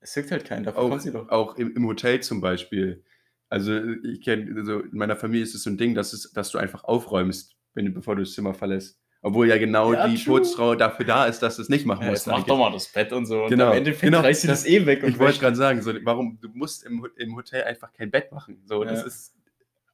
[0.00, 1.28] Es juckt halt keinen, dafür Auch, kommt sie doch.
[1.30, 3.02] auch im, im Hotel zum Beispiel.
[3.48, 6.50] Also ich kenne, also in meiner Familie ist es so ein Ding, dass, es, dass
[6.50, 8.98] du einfach aufräumst, wenn bevor du das Zimmer verlässt.
[9.22, 10.18] Obwohl ja genau Ja, die.
[10.22, 12.26] Putzfrau dafür da ist, dass du es nicht machen Ja, musst.
[12.26, 13.44] mach doch mal das Bett und so.
[13.44, 15.02] Und Genau, am Endeffekt genau, reißt sie das, das- eh weg.
[15.02, 18.30] Und Ich wollte gerade sagen, so, warum, du musst im, im Hotel einfach kein Bett
[18.30, 18.62] machen.
[18.66, 19.06] So, das Ja.
[19.06, 19.34] ist,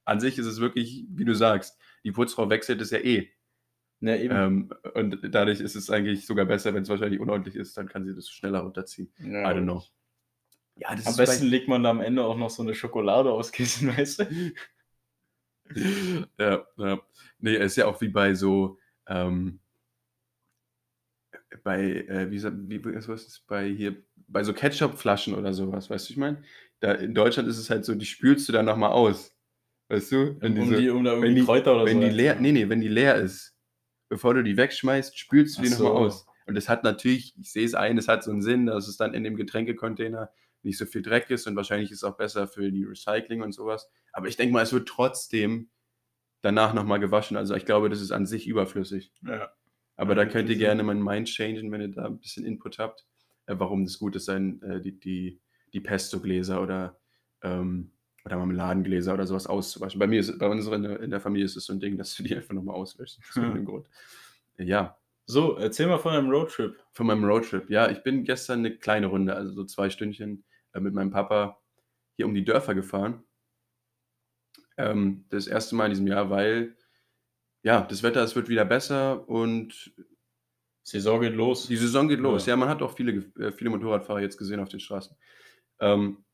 [0.05, 3.29] an sich ist es wirklich, wie du sagst, die Putzfrau wechselt es ja eh.
[4.05, 4.35] Ja, eben.
[4.35, 8.05] Ähm, und dadurch ist es eigentlich sogar besser, wenn es wahrscheinlich unordentlich ist, dann kann
[8.05, 9.11] sie das schneller runterziehen.
[9.19, 9.49] ja.
[9.49, 9.81] I don't know.
[10.75, 13.87] Ja, das Am besten legt man da am Ende auch noch so eine Schokolade auskissen,
[13.97, 14.53] weißt du?
[16.37, 17.01] ja, ja.
[17.39, 19.59] Nee, ist ja auch wie bei so, ähm,
[21.63, 23.95] bei, äh, wie, wie was ist bei hier,
[24.27, 26.43] bei so Ketchupflaschen oder sowas, weißt du, ich meine?
[26.79, 29.33] Da in Deutschland ist es halt so, die spülst du dann nochmal aus.
[29.89, 30.41] Weißt du?
[30.41, 32.07] Wenn um, die so- die, um da wenn irgendwie die- Kräuter oder wenn so.
[32.07, 33.52] die leer, nee, nee, wenn die leer ist,
[34.13, 35.97] bevor du die wegschmeißt, spülst du die Ach nochmal so.
[35.97, 36.27] aus.
[36.45, 38.95] Und das hat natürlich, ich sehe es ein, es hat so einen Sinn, dass es
[38.95, 40.29] dann in dem Getränkecontainer
[40.61, 43.53] nicht so viel Dreck ist und wahrscheinlich ist es auch besser für die Recycling und
[43.53, 43.89] sowas.
[44.11, 45.71] Aber ich denke mal, es wird trotzdem
[46.41, 47.37] danach nochmal gewaschen.
[47.37, 49.11] Also ich glaube, das ist an sich überflüssig.
[49.25, 49.51] Ja.
[49.95, 52.77] Aber Ja, da könnt ihr gerne meinen Mind changen, wenn ihr da ein bisschen Input
[52.77, 53.07] habt,
[53.47, 55.41] äh, warum das gut ist, sein, äh, die, die,
[55.73, 56.99] die Pesto-Gläser oder,
[57.41, 57.89] ähm,
[58.25, 59.99] oder Marmeladengläser oder sowas auszuwaschen.
[59.99, 61.97] Bei mir ist bei uns in der, in der Familie ist es so ein Ding,
[61.97, 63.19] dass du die einfach nochmal auswäschst.
[63.19, 63.43] Aus Hm.
[63.43, 63.87] irgendeinem Grund.
[64.57, 66.75] Ja, So, erzähl mal von deinem Roadtrip.
[66.93, 67.69] von meinem Roadtrip.
[67.69, 71.59] Ja, ich bin gestern eine kleine Runde, also so zwei Stündchen äh, mit meinem Papa
[72.15, 73.23] hier um die Dörfer gefahren.
[74.77, 76.75] Ähm, das erste Mal in diesem Jahr, weil
[77.63, 79.93] ja, das Wetter, es wird wieder besser und
[80.85, 81.67] Saison geht los.
[81.67, 82.45] Die Saison geht los.
[82.45, 82.53] Ja.
[82.53, 85.15] Ja, man hat auch viele, äh, viele Motorradfahrer jetzt gesehen auf den Straßen.
[85.79, 86.25] Ähm,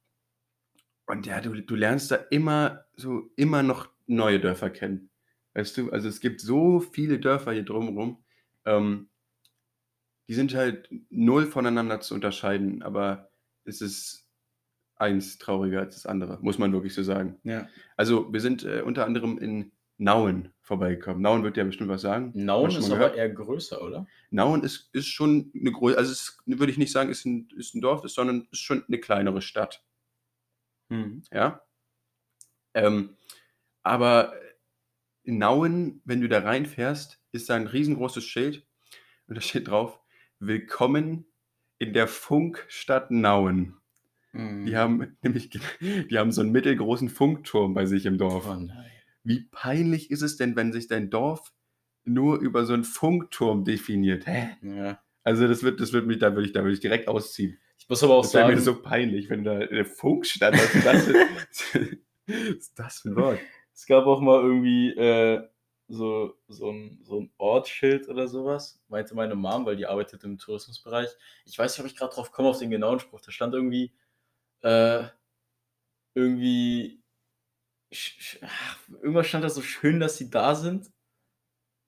[1.09, 5.09] und ja, du, du lernst da immer so immer noch neue Dörfer kennen.
[5.53, 8.23] Weißt du, also es gibt so viele Dörfer hier drumherum.
[8.65, 9.09] Ähm,
[10.27, 13.31] die sind halt null voneinander zu unterscheiden, aber
[13.65, 14.27] es ist
[14.95, 17.39] eins trauriger als das andere, muss man wirklich so sagen.
[17.43, 17.67] Ja.
[17.97, 21.21] Also wir sind äh, unter anderem in Nauen vorbeigekommen.
[21.21, 22.31] Nauen wird ja bestimmt was sagen.
[22.35, 24.05] Nauen ist aber eher größer, oder?
[24.29, 27.49] Nauen ist, ist schon eine große, also es ist, würde ich nicht sagen, ist ein,
[27.57, 29.83] ist ein Dorf, ist, sondern ist schon eine kleinere Stadt.
[30.89, 31.23] Mhm.
[31.31, 31.61] Ja.
[32.73, 33.15] Ähm,
[33.83, 34.33] aber
[35.23, 38.67] in Nauen, wenn du da reinfährst, ist da ein riesengroßes Schild
[39.27, 39.99] und da steht drauf:
[40.39, 41.25] Willkommen
[41.77, 43.77] in der Funkstadt Nauen.
[44.31, 44.65] Mhm.
[44.65, 48.47] Die haben nämlich, die haben so einen mittelgroßen Funkturm bei sich im Dorf.
[48.47, 48.91] Oh nein.
[49.23, 51.51] Wie peinlich ist es denn, wenn sich dein Dorf
[52.05, 54.25] nur über so einen Funkturm definiert?
[54.25, 54.49] Hä?
[54.61, 54.99] Ja.
[55.23, 57.59] Also das wird, das wird mich, da würde ich, da würde ich direkt ausziehen.
[57.89, 59.83] Muss aber auch Das wäre sagen, mir so peinlich, wenn da eine
[60.83, 61.13] das, für-
[62.27, 63.39] was ist das für ein Wort?
[63.73, 65.47] es gab auch mal irgendwie äh,
[65.87, 70.37] so, so, ein, so ein Ortsschild oder sowas, meinte meine Mom, weil die arbeitet im
[70.37, 71.09] Tourismusbereich.
[71.45, 73.21] Ich weiß nicht, ob ich gerade drauf komme, auf den genauen Spruch.
[73.21, 73.91] Da stand irgendwie,
[74.61, 75.05] äh,
[76.13, 77.01] irgendwie,
[78.41, 80.91] ach, irgendwas stand da so schön, dass sie da sind.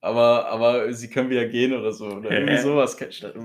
[0.04, 2.08] Aber, aber sie können wieder gehen oder so.
[2.08, 2.98] Oder irgendwie sowas.
[3.12, 3.36] stand-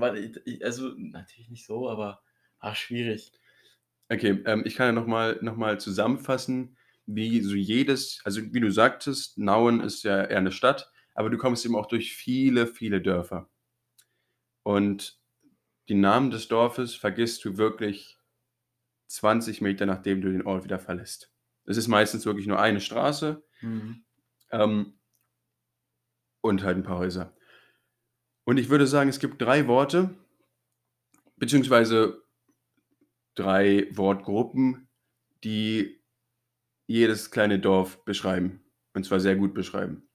[0.63, 2.23] Also, natürlich nicht so, aber
[2.67, 3.31] ach, schwierig.
[4.09, 8.71] Okay, ähm, ich kann ja nochmal noch mal zusammenfassen, wie so jedes, also wie du
[8.71, 13.01] sagtest, Nauen ist ja eher eine Stadt, aber du kommst eben auch durch viele, viele
[13.01, 13.49] Dörfer.
[14.63, 15.19] Und
[15.87, 18.19] die Namen des Dorfes vergisst du wirklich
[19.07, 21.31] 20 Meter, nachdem du den Ort wieder verlässt.
[21.65, 23.43] Es ist meistens wirklich nur eine Straße
[24.51, 24.99] ähm,
[26.41, 27.35] und halt ein paar Häuser.
[28.43, 30.13] Und ich würde sagen, es gibt drei Worte,
[31.37, 32.21] beziehungsweise
[33.37, 34.89] drei Wortgruppen,
[35.43, 36.03] die
[36.87, 38.63] jedes kleine Dorf beschreiben.
[38.93, 40.09] Und zwar sehr gut beschreiben.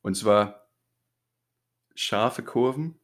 [0.00, 0.70] Und zwar
[1.94, 2.98] scharfe Kurven,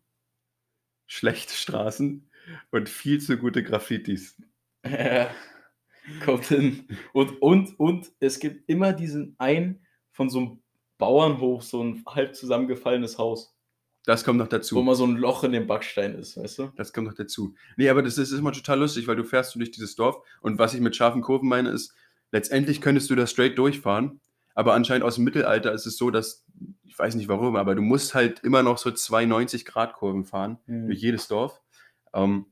[1.07, 2.30] schlechte Straßen
[2.70, 4.40] und viel zu gute Graffitis.
[4.87, 5.30] Ja,
[6.24, 6.87] kommt hin.
[7.12, 10.62] Und, und, und es gibt immer diesen einen von so einem
[10.98, 13.53] Bauernhof, so ein halb zusammengefallenes Haus,
[14.04, 14.82] Das kommt noch wo dazu.
[14.82, 16.72] mal so ein Loch in dem Backstein ist, weißt du?
[16.76, 17.54] Das kommt noch dazu.
[17.76, 20.58] Nee, aber das ist immer total lustig, weil du fährst du durch dieses Dorf und
[20.58, 21.94] was ich mit scharfen Kurven meine, ist,
[22.30, 24.20] letztendlich könntest du da straight durchfahren,
[24.54, 26.44] aber anscheinend aus dem Mittelalter ist es so, dass,
[26.84, 30.58] ich weiß nicht warum, aber du musst halt immer noch so 290 Grad Kurven fahren
[30.66, 31.60] durch jedes Dorf.
[32.12, 32.46] Ähm,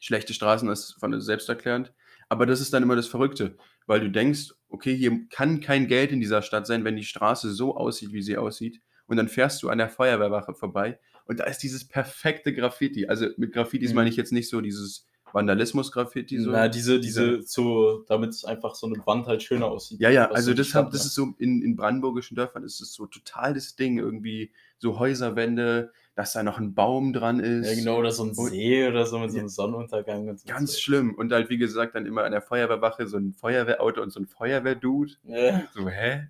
[0.00, 1.92] schlechte Straßen ist von selbsterklärend.
[2.28, 3.56] Aber das ist dann immer das Verrückte,
[3.86, 7.52] weil du denkst, okay, hier kann kein Geld in dieser Stadt sein, wenn die Straße
[7.52, 8.80] so aussieht, wie sie aussieht.
[9.12, 13.06] Und dann fährst du an der Feuerwehrwache vorbei und da ist dieses perfekte Graffiti.
[13.08, 13.96] Also mit Graffitis Mhm.
[13.96, 16.38] meine ich jetzt nicht so dieses Vandalismus-Graffiti.
[16.40, 16.50] So.
[16.50, 20.00] Na, diese, diese, so, damit es einfach so eine Wand halt schöner aussieht.
[20.00, 21.06] Ja, ja, also so das, hab, das macht.
[21.06, 25.92] ist so in, in brandenburgischen Dörfern ist es so total das Ding, irgendwie so Häuserwände,
[26.14, 27.68] dass da noch ein Baum dran ist.
[27.68, 29.42] Ja, genau, oder so ein See oder so mit so Ja.
[29.42, 30.46] einem Sonnenuntergang und so.
[30.48, 31.14] Ganz schlimm.
[31.14, 34.26] Und halt, wie gesagt, dann immer an der Feuerwehrwache so ein Feuerwehrauto und so ein
[34.26, 35.12] Feuerwehrdude.
[35.24, 36.28] Ja, So, hä?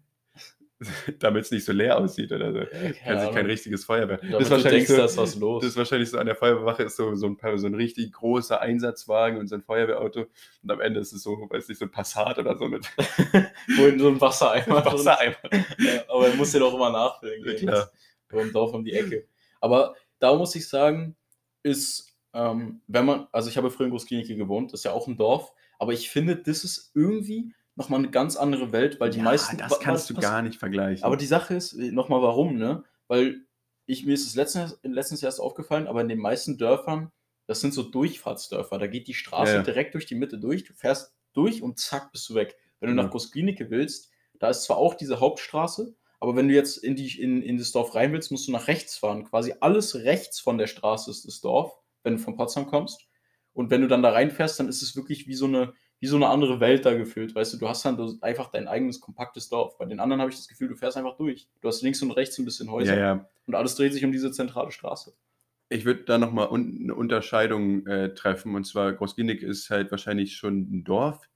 [1.19, 2.59] Damit es nicht so leer aussieht oder so.
[2.59, 4.19] ja, Kann keine sich kein richtiges Feuerwehr.
[4.19, 5.63] Damit du denkst, da ist was los.
[5.63, 8.61] Das ist wahrscheinlich so an der Feuerwehrwache ist so, so, ein, so ein richtig großer
[8.61, 10.27] Einsatzwagen und so ein Feuerwehrauto.
[10.63, 12.87] Und am Ende ist es so, weiß nicht, so ein Passat oder so mit
[13.77, 14.85] Wo in so ein Wassereimer.
[14.85, 15.37] Wassereimer.
[15.79, 17.45] Ja, aber er muss ja doch immer nachfüllen.
[17.45, 17.91] Ja, klar.
[18.29, 19.27] Beim Dorf um die Ecke.
[19.61, 21.17] Aber da muss ich sagen,
[21.63, 25.07] ist, ähm, wenn man, also ich habe früher in Großklinike gewohnt, das ist ja auch
[25.07, 29.19] ein Dorf, aber ich finde, das ist irgendwie nochmal eine ganz andere Welt, weil die
[29.19, 29.57] ja, meisten.
[29.57, 31.05] das kannst du gar nicht vergleichen.
[31.05, 32.85] Aber die Sache ist, nochmal warum, ne?
[33.09, 33.41] Weil
[33.87, 37.11] ich, mir ist es letztens, letztens erst aufgefallen, aber in den meisten Dörfern,
[37.47, 39.63] das sind so Durchfahrtsdörfer, da geht die Straße ja.
[39.63, 42.57] direkt durch die Mitte durch, du fährst durch und zack, bist du weg.
[42.81, 43.03] Wenn du Ja.
[43.05, 47.21] nach Großklinike willst, da ist zwar auch diese Hauptstraße, aber wenn du jetzt in, die,
[47.21, 49.25] in, in das Dorf rein willst, musst du nach rechts fahren.
[49.25, 53.09] Quasi alles rechts von der Straße ist das Dorf, wenn du von Potsdam kommst.
[53.55, 56.17] Und wenn du dann da reinfährst, dann ist es wirklich wie so eine, wie so
[56.17, 57.33] eine andere Welt da gefühlt.
[57.33, 59.79] Weißt du, du hast dann so einfach dein eigenes kompaktes Dorf.
[59.79, 61.49] Bei den anderen habe ich das Gefühl, du fährst einfach durch.
[61.61, 62.95] Du hast links und rechts ein bisschen Häuser.
[62.97, 63.29] ja, ja.
[63.47, 65.15] Und alles dreht sich um diese zentrale Straße.
[65.69, 68.57] Ich würde da nochmal un eine Unterscheidung äh, treffen.
[68.57, 71.29] Und zwar, Großgindig ist halt wahrscheinlich schon ein Dorf.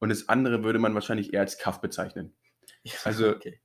[0.00, 2.34] Und das andere würde man wahrscheinlich eher als Kaff bezeichnen.
[3.04, 3.58] Also- okay.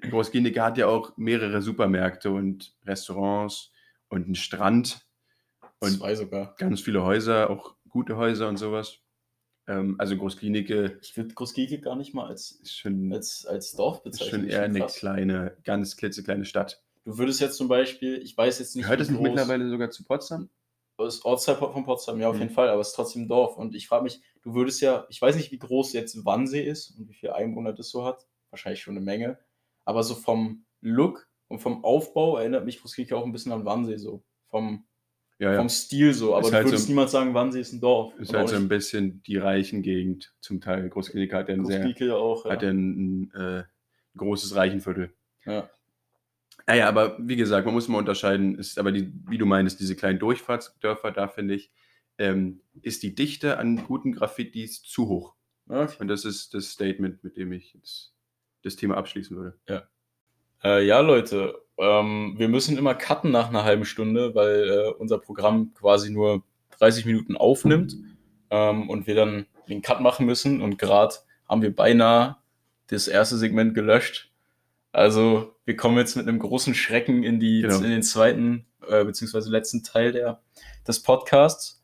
[0.00, 3.70] Großgindig hat ja auch mehrere Supermärkte und Restaurants
[4.08, 5.06] und einen Strand
[5.78, 6.56] und Zwei sogar.
[6.58, 8.98] ganz viele Häuser, auch gute Häuser und sowas.
[9.66, 14.40] Ähm, also Großklinike Ich würde Großkirche gar nicht mal als, schon, als, als Dorf bezeichnen.
[14.42, 14.96] schon eher eine krass.
[14.96, 16.82] kleine, ganz klitzekleine Stadt.
[17.04, 19.90] Du würdest jetzt zum Beispiel, ich weiß jetzt nicht, Gehört das wie nicht mittlerweile sogar
[19.90, 20.48] zu Potsdam?
[20.96, 22.42] Das Ortsteil von Potsdam, ja, auf Mhm.
[22.42, 23.56] jeden Fall, aber es ist trotzdem ein Dorf.
[23.56, 26.96] Und ich frage mich, du würdest ja, ich weiß nicht, wie groß jetzt Wannsee ist
[26.98, 28.26] und wie viele Einwohner das so hat.
[28.50, 29.38] Wahrscheinlich schon eine Menge.
[29.84, 33.96] Aber so vom Look und vom Aufbau erinnert mich Großkirche auch ein bisschen an Wannsee
[33.96, 34.22] so.
[34.48, 34.86] Vom,
[35.44, 35.58] Ja, ja.
[35.58, 36.34] vom Stil so.
[36.34, 38.14] Aber Ist du halt würdest so- niemals sagen, Wannsee ist ein Dorf.
[38.18, 40.88] Ist halt so ein bisschen die reichen Gegend zum Teil.
[40.88, 42.44] Großklinik hat ja ein sehr, ja auch.
[42.46, 42.52] Ja.
[42.52, 43.64] hat ja ein, äh,
[44.16, 45.12] großes Reichenviertel.
[45.44, 45.68] ja.
[46.66, 49.96] Naja, aber wie gesagt, man muss mal unterscheiden, ist aber die, wie du meinst, diese
[49.96, 51.70] kleinen Durchfahrtsdörfer, da finde ich,
[52.16, 55.34] ähm, ist die Dichte an guten Graffitis zu hoch.
[55.68, 55.96] Okay.
[55.98, 58.14] Und das ist das Statement, mit dem ich jetzt
[58.62, 59.58] das Thema abschließen würde.
[60.62, 65.18] Äh, ja, Leute, ähm, wir müssen immer cutten nach einer halben Stunde, weil äh, unser
[65.18, 66.42] Programm quasi nur
[66.78, 67.96] 30 Minuten aufnimmt
[68.50, 70.60] ähm, und wir dann den Cut machen müssen.
[70.60, 71.14] Und gerade
[71.48, 72.36] haben wir beinahe
[72.88, 74.30] das erste Segment gelöscht.
[74.92, 77.76] Also wir kommen jetzt mit einem großen Schrecken in, die, Genau.
[77.78, 80.40] in den zweiten äh, beziehungsweise letzten Teil der,
[80.86, 81.82] des Podcasts.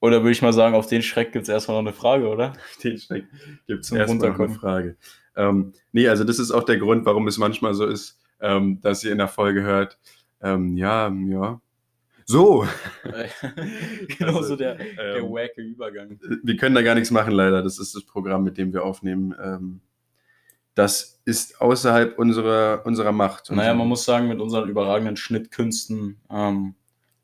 [0.00, 2.52] Oder würde ich mal sagen, auf den Schreck gibt es erstmal noch eine Frage, oder?
[2.84, 3.24] Den Schreck
[3.66, 4.50] gibt es erstmal noch eine.
[4.50, 4.96] Frage.
[5.36, 9.04] Ähm, nee, also das ist auch der Grund, warum es manchmal so ist, ähm, dass
[9.04, 9.98] ihr in der Folge hört,
[10.42, 11.60] ähm, ja, ja,
[12.24, 12.66] so.
[14.18, 16.18] genau Also, so der, der ähm, wacke Übergang.
[16.42, 17.62] Wir können da gar nichts machen, leider.
[17.62, 19.34] Das ist das Programm, mit dem wir aufnehmen.
[19.42, 19.80] Ähm,
[20.74, 23.50] das ist außerhalb unserer, unserer Macht.
[23.50, 26.74] Naja, man muss sagen, mit unseren überragenden Schnittkünsten ähm,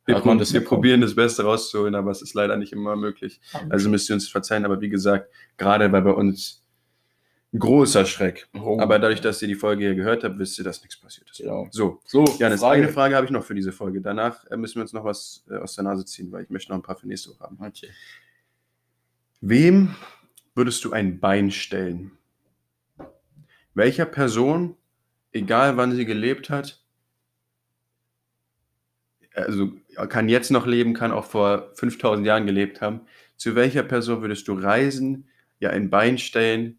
[0.06, 2.72] wir, hat man prob- das wir probieren das Beste rauszuholen, aber es ist leider nicht
[2.72, 3.40] immer möglich.
[3.68, 6.61] Also müsst ihr uns verzeihen, aber wie gesagt, gerade weil bei uns
[7.52, 8.48] ein großer Schreck.
[8.54, 8.78] Oh.
[8.80, 11.38] Aber dadurch, dass ihr die Folge hier gehört habt, wisst ihr, dass nichts passiert ist.
[11.38, 11.68] Genau.
[11.70, 12.82] So, So, Janis, Frage.
[12.82, 14.00] eine Frage habe ich noch für diese Folge.
[14.00, 16.70] Danach äh, müssen wir uns noch was äh, aus der Nase ziehen, weil ich möchte
[16.72, 17.58] noch ein paar für nächste Woche haben.
[17.60, 17.88] Okay.
[19.42, 19.94] Wem
[20.54, 22.12] würdest du ein Bein stellen?
[23.74, 24.76] Welcher Person,
[25.32, 26.82] egal wann sie gelebt hat,
[29.34, 29.72] also
[30.08, 33.02] kann jetzt noch leben, kann auch vor 5000 Jahren gelebt haben,
[33.36, 36.78] zu welcher Person würdest du reisen, ihr ein Bein stellen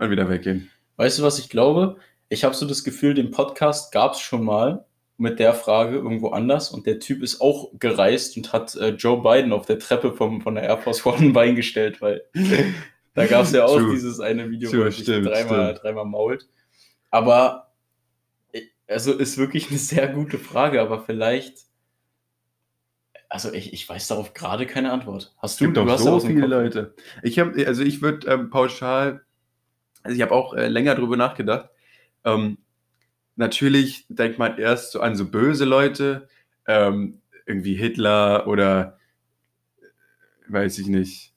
[0.00, 0.70] und wieder weggehen?
[0.96, 1.96] Weißt du, was ich glaube?
[2.28, 4.84] Ich habe so das Gefühl, den Podcast gab es schon mal
[5.16, 9.22] mit der Frage irgendwo anders und der Typ ist auch gereist und hat äh, Joe
[9.22, 12.22] Biden auf der Treppe vom, von der Air Force One ein Bein gestellt, weil
[13.14, 13.90] da gab es ja auch True.
[13.92, 15.80] dieses eine Video, True, wo er sich dreimal, stimmt.
[15.82, 16.48] dreimal mault.
[17.10, 17.72] Aber
[18.52, 21.66] ich- also ist wirklich eine sehr gute Frage, aber vielleicht.
[23.28, 25.34] Also ich, ich weiß darauf gerade keine Antwort.
[25.38, 26.94] Hast Es du, gibt du doch hast so viele Leute.
[27.22, 29.22] Ich habe, also ich würde ähm, pauschal,
[30.02, 31.70] also ich habe auch äh, länger drüber nachgedacht.
[32.24, 32.58] Ähm,
[33.36, 36.28] natürlich denkt man erst so an so böse Leute,
[36.66, 38.98] ähm, irgendwie Hitler oder
[39.80, 41.34] äh, weiß ich nicht,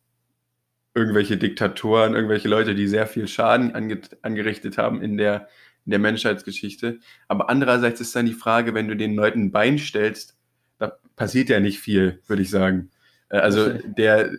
[0.94, 5.48] irgendwelche Diktatoren, irgendwelche Leute, die sehr viel Schaden ange angerichtet haben in der,
[5.86, 7.00] in der Menschheitsgeschichte.
[7.28, 10.38] Aber andererseits ist dann die Frage, wenn du den Leuten ein Bein stellst,
[10.78, 12.92] da passiert ja nicht viel, würde ich sagen.
[13.30, 14.32] Äh, Also der,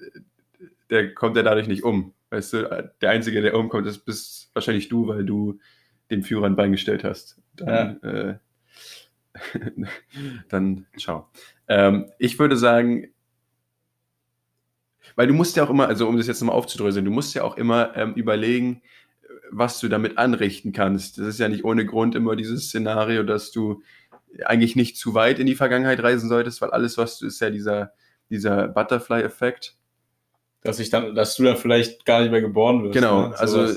[0.91, 2.15] der kommt ja dadurch nicht um.
[2.31, 5.59] Weißt du, der Einzige, der umkommt, ist bist wahrscheinlich du, weil du
[6.11, 7.41] dem Führer ein Bein gestellt hast.
[7.57, 8.39] Dann, äh,
[10.49, 11.29] dann ciao.
[11.69, 13.09] Ähm, ich würde sagen,
[15.17, 17.45] weil du musst ja auch immer, also um das jetzt nochmal aufzudröseln, du musst ja
[17.45, 18.83] auch immer ähm, überlegen,
[19.51, 21.19] was du damit anrichten kannst.
[21.19, 23.83] Das ist ja nicht ohne Grund immer dieses Szenario, dass du
[24.45, 27.51] eigentlich nicht zu weit in die Vergangenheit reisen solltest, weil alles, was du, ist ja
[27.51, 27.93] dieser,
[28.31, 29.77] dieser Butterfly-Effekt.
[30.65, 32.95] Dass ich dann, dass du dann vielleicht gar nicht mehr geboren wirst.
[32.95, 33.39] Genau, ne?
[33.39, 33.69] also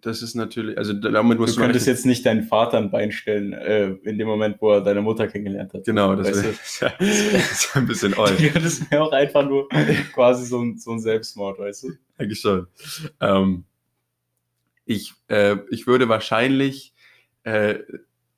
[0.00, 1.96] das ist natürlich, also damit Du musst du, könntest rechnen.
[1.96, 5.26] jetzt nicht deinen Vater ein Bein stellen, äh, in dem Moment, wo er deine Mutter
[5.26, 5.84] kennengelernt hat.
[5.84, 8.18] Genau, das Weißt ist ja, das ist ja ein bisschen du?
[8.20, 8.54] old.
[8.54, 9.68] Das wäre auch einfach nur
[10.14, 11.88] quasi so ein, so ein Selbstmord, weißt du?
[12.16, 12.66] Eigentlich schon.
[13.20, 13.64] Ähm,
[14.84, 16.94] ich, äh, ich würde wahrscheinlich
[17.42, 17.80] äh,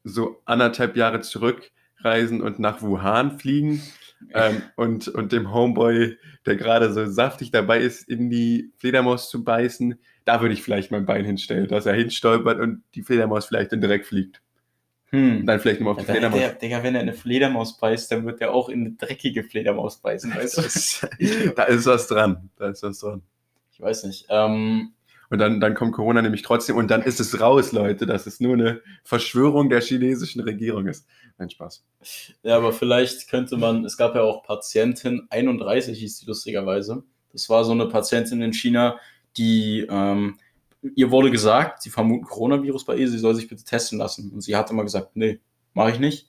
[0.03, 3.83] so anderthalb Jahre zurückreisen und nach Wuhan fliegen
[4.35, 9.45] ähm, und, und dem Homeboy, der gerade so saftig dabei ist, in die Fledermaus zu
[9.45, 13.73] beißen, da würde ich vielleicht mein Bein hinstellen, dass er hinstolpert und die Fledermaus vielleicht
[13.73, 14.43] dann direkt fliegt.
[15.13, 15.47] Und Hm.
[15.47, 16.39] dann vielleicht nochmal auf die Ja, Fledermaus.
[16.41, 19.99] der, Digga, wenn er eine Fledermaus beißt, dann wird er auch in eine dreckige Fledermaus
[20.01, 20.63] beißen, weißt du?
[21.57, 22.51] Da ist was dran.
[22.57, 23.23] Da ist was dran.
[23.73, 24.27] Ich weiß nicht.
[24.29, 24.93] Ähm,
[25.31, 28.41] Und dann, dann kommt Corona nämlich trotzdem und dann ist es raus, Leute, dass es
[28.41, 31.07] nur eine Verschwörung der chinesischen Regierung ist.
[31.39, 31.85] Nein, Spaß.
[32.43, 37.03] Ja, aber vielleicht könnte man, es gab ja auch Patientin 31, hieß die lustigerweise.
[37.33, 38.99] Das war so eine Patientin in China,
[39.37, 40.39] die, ähm,
[40.97, 44.31] ihr wurde gesagt, sie vermuten Coronavirus bei ihr, sie soll sich bitte testen lassen.
[44.33, 45.41] Und sie hat immer gesagt, nee,
[45.75, 46.29] mache ich nicht.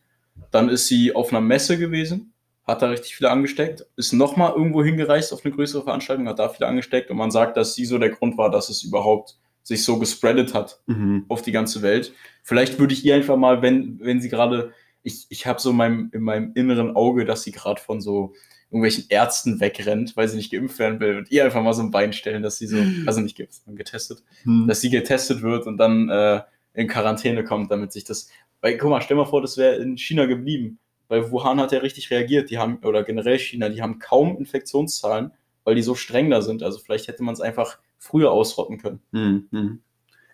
[0.51, 2.33] Dann ist sie auf einer Messe gewesen,
[2.65, 6.49] hat da richtig viele angesteckt, ist nochmal irgendwo hingereist auf eine größere Veranstaltung, hat da
[6.49, 9.83] viele angesteckt und man sagt, dass sie so der Grund war, dass es überhaupt sich
[9.83, 11.25] so gespreadet hat Mhm.
[11.27, 12.13] auf die ganze Welt.
[12.43, 15.77] Vielleicht würde ich ihr einfach mal, wenn, wenn sie gerade, ich, ich habe so in
[15.77, 18.33] meinem, in meinem inneren Auge, dass sie gerade von so
[18.69, 21.91] irgendwelchen Ärzten wegrennt, weil sie nicht geimpft werden will, und ihr einfach mal so ein
[21.91, 24.67] Bein stellen, dass sie so, also nicht geimpft, getestet, Hm.
[24.67, 26.41] dass sie getestet wird und dann äh,
[26.73, 28.29] in Quarantäne kommt, damit sich das,
[28.61, 31.79] weil guck mal, stell mal vor, das wäre in China geblieben, weil Wuhan hat ja
[31.79, 35.31] richtig reagiert, die haben, oder generell China, die haben kaum Infektionszahlen,
[35.65, 39.01] weil die so streng da sind, also vielleicht hätte man es einfach früher ausrotten können.
[39.11, 39.79] Hm, hm.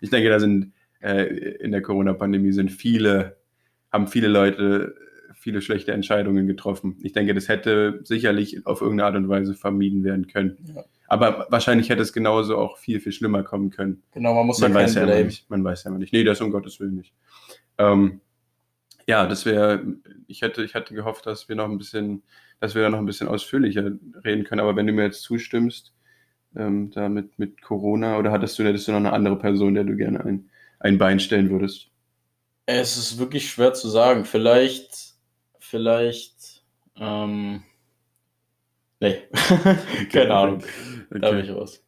[0.00, 1.24] Ich denke, da sind äh,
[1.56, 3.37] in der Corona-Pandemie sind viele,
[3.98, 4.94] haben viele Leute
[5.38, 6.96] viele schlechte Entscheidungen getroffen.
[7.02, 10.58] Ich denke, das hätte sicherlich auf irgendeine Art und Weise vermieden werden können.
[10.74, 10.84] Ja.
[11.06, 14.02] Aber wahrscheinlich hätte es genauso auch viel, viel schlimmer kommen können.
[14.12, 15.48] Genau, man muss Man ja weiß ja immer nicht.
[15.48, 16.12] Man weiß ja immer nicht.
[16.12, 17.14] Nee, das um Gottes Willen nicht.
[17.78, 18.20] Ähm,
[19.06, 19.86] ja, das wäre,
[20.26, 22.24] ich hätte, ich hatte gehofft, dass wir noch ein bisschen,
[22.60, 23.92] dass wir da noch ein bisschen ausführlicher
[24.24, 24.60] reden können.
[24.60, 25.94] Aber wenn du mir jetzt zustimmst,
[26.56, 29.84] ähm, da mit, mit Corona, oder hattest du, hättest du noch eine andere Person, der
[29.84, 31.87] du gerne ein, ein Bein stellen würdest?
[32.70, 34.26] Es ist wirklich schwer zu sagen.
[34.26, 35.14] Vielleicht,
[35.58, 36.62] vielleicht,
[37.00, 37.62] ähm,
[39.00, 39.22] nee,
[40.12, 40.62] keine Ahnung.
[41.10, 41.82] Da bin ich raus.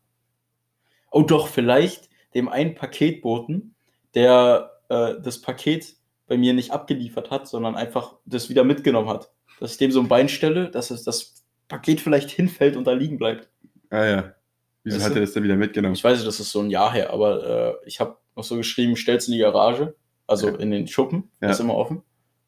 [1.11, 3.75] Oh doch, vielleicht dem einen Paketboten,
[4.15, 9.31] der äh, das Paket bei mir nicht abgeliefert hat, sondern einfach das wieder mitgenommen hat.
[9.59, 12.93] Dass ich dem so ein Bein stelle, dass es das Paket vielleicht hinfällt und da
[12.93, 13.51] liegen bleibt.
[13.91, 14.35] Ah ja.
[14.83, 15.95] Wieso Weißt hat er das dann wieder mitgenommen?
[15.95, 18.97] Ich weiß das ist so ein Jahr her, aber äh, ich habe noch so geschrieben,
[18.97, 19.95] stell's in die Garage,
[20.31, 20.57] also Ja.
[20.57, 21.51] in den Schuppen, Ja.
[21.51, 22.03] ist immer offen.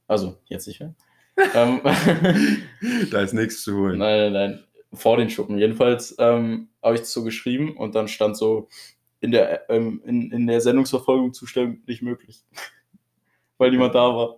[0.08, 0.94] Also, jetzt nicht mehr.
[1.54, 1.80] ähm,
[3.10, 3.98] da ist nichts zu holen.
[3.98, 5.58] nein, nein, nein, vor den Schuppen.
[5.58, 8.68] Jedenfalls ähm, habe ich das so geschrieben und dann stand so,
[9.20, 12.44] in der, ähm, in, in der Sendungsverfolgung Zustellung nicht möglich.
[13.58, 14.36] Weil niemand da war.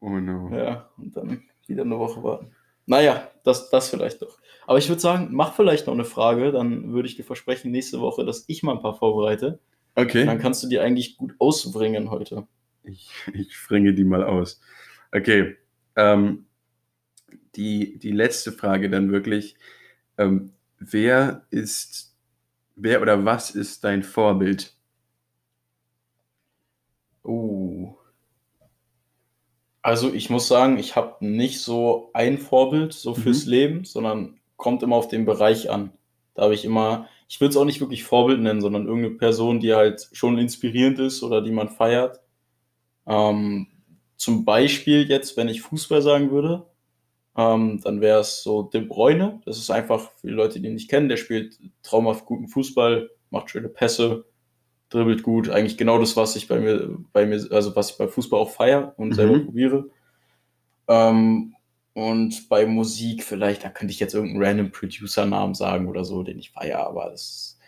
[0.00, 0.50] Oh no.
[0.54, 2.52] Ja, und dann wieder eine Woche warten.
[2.86, 4.38] Naja, das, das vielleicht doch.
[4.66, 8.00] Aber ich würde sagen, mach vielleicht noch eine Frage, dann würde ich dir versprechen, nächste
[8.00, 9.60] Woche, dass ich mal ein paar vorbereite.
[9.94, 10.24] Okay.
[10.26, 12.46] Dann kannst du die eigentlich gut ausbringen heute.
[12.84, 14.60] Ich, ich springe die mal aus.
[15.12, 15.56] Okay.
[15.96, 16.46] Ähm,
[17.56, 19.56] die, die letzte Frage dann wirklich.
[20.18, 22.14] Ähm, wer ist,
[22.76, 24.74] wer oder was ist dein Vorbild?
[27.24, 27.94] Uh.
[29.82, 33.50] Also ich muss sagen, ich habe nicht so ein Vorbild so fürs Mhm.
[33.50, 35.92] Leben, sondern kommt immer auf den Bereich an.
[36.34, 39.60] Da habe ich immer, ich würde es auch nicht wirklich Vorbild nennen, sondern irgendeine Person,
[39.60, 42.20] die halt schon inspirierend ist oder die man feiert.
[43.06, 43.68] Ähm,
[44.16, 46.66] zum Beispiel jetzt, wenn ich Fußball sagen würde,
[47.36, 49.40] ähm, dann wäre es so De Bruyne.
[49.46, 53.10] Das ist einfach für die Leute, die ihn nicht kennen, der spielt traumhaft guten Fußball,
[53.30, 54.26] macht schöne Pässe,
[54.90, 55.50] dribbelt gut.
[55.50, 58.50] Eigentlich genau das, was ich bei mir, bei mir, also was ich bei Fußball auch
[58.50, 59.14] feiere und Mhm.
[59.14, 59.90] selber probiere.
[60.88, 61.54] Ähm,
[61.94, 66.38] Und bei Musik vielleicht, da könnte ich jetzt irgendeinen random Producer-Namen sagen oder so, den
[66.38, 67.58] ich feiere, aber es,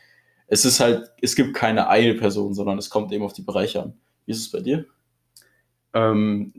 [0.47, 4.01] es ist halt, es gibt keine Eilperson, sondern es kommt eben auf die Bereiche an.
[4.27, 4.87] Wie ist es bei dir?
[5.95, 6.53] Ähm,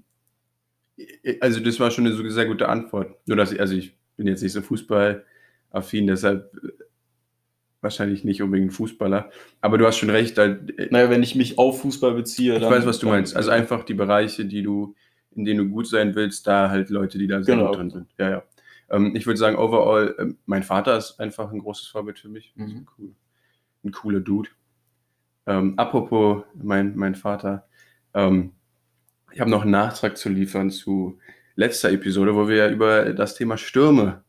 [1.42, 3.16] also das war schon eine sehr gute Antwort.
[3.28, 6.84] Nur dass ich, also ich bin jetzt nicht so fußballaffin, deshalb äh,
[7.82, 9.30] wahrscheinlich nicht unbedingt Fußballer.
[9.62, 10.38] Aber du hast schon recht.
[10.38, 10.58] Äh,
[10.90, 12.72] naja, wenn ich mich auf Fußball beziehe, ich dann.
[12.72, 13.36] Ich weiß, was du meinst.
[13.36, 14.96] Also einfach die Bereiche, die du,
[15.32, 17.70] in denen du gut sein willst, da halt Leute, die da sehr genau.
[17.70, 18.08] gut drin sind.
[18.18, 18.44] Ja, ja.
[18.90, 22.54] Ähm, ich würde sagen, overall, äh, mein Vater ist einfach ein großes Vorbild für mich.
[22.56, 22.66] Mhm.
[22.66, 23.16] Ein, cool,
[23.84, 24.50] ein, cooler Dude.
[25.46, 27.68] Ähm, apropos mein, mein Vater,
[28.14, 28.54] ähm,
[29.34, 31.20] ich habe noch einen Nachtrag zu liefern zu
[31.56, 34.24] letzter Episode, wo wir ja über das Thema Stürme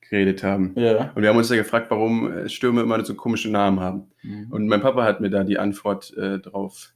[0.00, 0.72] geredet haben.
[0.76, 1.12] Ja.
[1.14, 4.10] Und wir haben uns ja gefragt, warum äh, Stürme immer so komische Namen haben.
[4.22, 4.50] Mhm.
[4.50, 6.94] Und mein Papa hat mir da die Antwort äh, drauf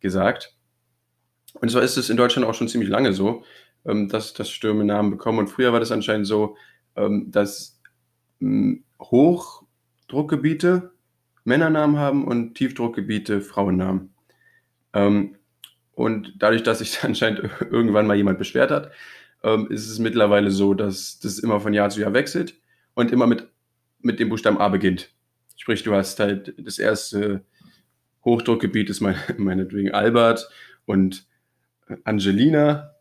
[0.00, 0.56] gesagt.
[1.54, 3.44] Und zwar ist es in Deutschland auch schon ziemlich lange so,
[3.84, 5.38] ähm, dass, dass Stürme Namen bekommen.
[5.38, 6.56] Und früher war das anscheinend so,
[6.96, 7.80] ähm, dass
[8.40, 10.92] ähm, Hochdruckgebiete
[11.44, 14.14] Männernamen haben und Tiefdruckgebiete Frauennamen.
[14.92, 15.35] Ähm,
[15.96, 17.40] und dadurch, dass sich anscheinend
[17.70, 18.92] irgendwann mal jemand beschwert hat,
[19.42, 22.54] ähm, ist es mittlerweile so, dass das immer von Jahr zu Jahr wechselt
[22.94, 23.48] und immer mit,
[24.00, 25.10] mit dem Buchstaben A beginnt.
[25.56, 27.44] Sprich, du hast halt das erste
[28.24, 30.48] Hochdruckgebiet ist mein, meinetwegen Albert
[30.84, 31.26] und
[32.04, 32.94] Angelina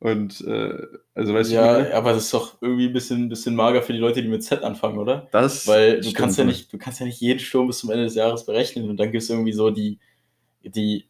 [0.00, 1.90] und äh, also weißt ja, du.
[1.90, 4.42] Ja, aber das ist doch irgendwie ein bisschen, bisschen mager für die Leute, die mit
[4.42, 5.28] Z anfangen, oder?
[5.30, 8.04] Das Weil du kannst ja nicht, du kannst ja nicht jeden Sturm bis zum Ende
[8.04, 10.00] des Jahres berechnen und dann gibt es irgendwie so die,
[10.62, 11.09] die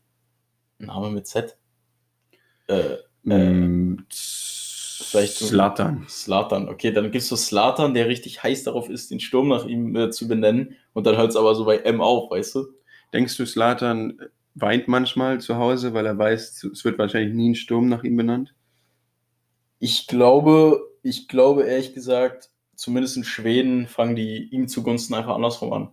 [0.87, 1.57] Name mit Z.
[2.69, 6.07] Äh, mm, äh, vielleicht Slatan.
[6.09, 9.65] Slatan, okay, dann gibt es so Slatan, der richtig heiß darauf ist, den Sturm nach
[9.65, 12.67] ihm äh, zu benennen und dann hört es aber so bei M auf, weißt du?
[13.13, 14.21] Denkst du, Slatan
[14.55, 18.17] weint manchmal zu Hause, weil er weiß, es wird wahrscheinlich nie ein Sturm nach ihm
[18.17, 18.55] benannt?
[19.79, 25.73] Ich glaube, ich glaube ehrlich gesagt, zumindest in Schweden fangen die ihm zugunsten einfach andersrum
[25.73, 25.89] an.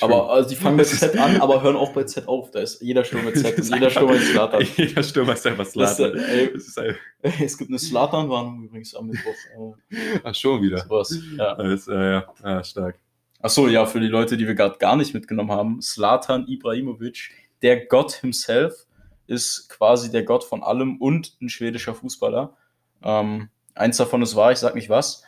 [0.00, 2.50] Aber also die fangen mit Z an, aber hören auch bei Z auf.
[2.50, 4.62] Da ist jeder Sturm mit Z und jeder Sturm mit Slatan.
[4.76, 6.14] Jeder Sturm ist einfach Slatan.
[7.22, 9.76] es gibt eine Slatan-Warnung übrigens am Mittwoch.
[9.90, 10.78] Äh, Ach, schon wieder.
[10.78, 11.54] Sowas, ja.
[11.54, 12.34] Das, äh, ja.
[12.42, 12.98] ja, stark.
[13.40, 17.30] Achso, ja, für die Leute, die wir gerade gar nicht mitgenommen haben, Slatan Ibrahimovic,
[17.60, 18.86] der Gott himself,
[19.26, 22.56] ist quasi der Gott von allem und ein schwedischer Fußballer.
[23.02, 25.24] Ähm, eins davon ist wahr, ich sag nicht was.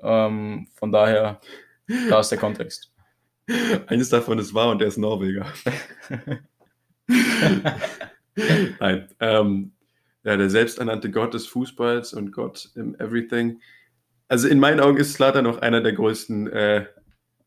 [0.00, 1.40] Ähm, von daher,
[2.08, 2.92] da ist der Kontext.
[3.86, 5.46] Eines davon ist wahr und der ist Norweger.
[8.80, 9.08] Nein.
[9.20, 9.72] Ähm,
[10.24, 13.60] ja, der selbsternannte Gott des Fußballs und Gott im Everything.
[14.28, 16.86] Also in meinen Augen ist Slater noch einer der größten, äh,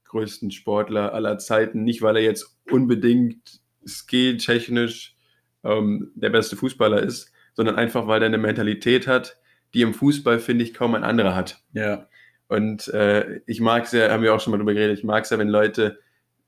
[0.06, 1.84] größten Sportler aller Zeiten.
[1.84, 5.16] Nicht, weil er jetzt unbedingt skilltechnisch
[5.64, 9.38] ähm, der beste Fußballer ist, sondern einfach, weil er eine Mentalität hat,
[9.74, 11.64] die im Fußball, finde ich, kaum ein anderer hat.
[11.74, 12.08] Ja.
[12.52, 15.24] Und äh, ich mag es ja, haben wir auch schon mal drüber geredet, ich mag
[15.24, 16.00] es ja, wenn Leute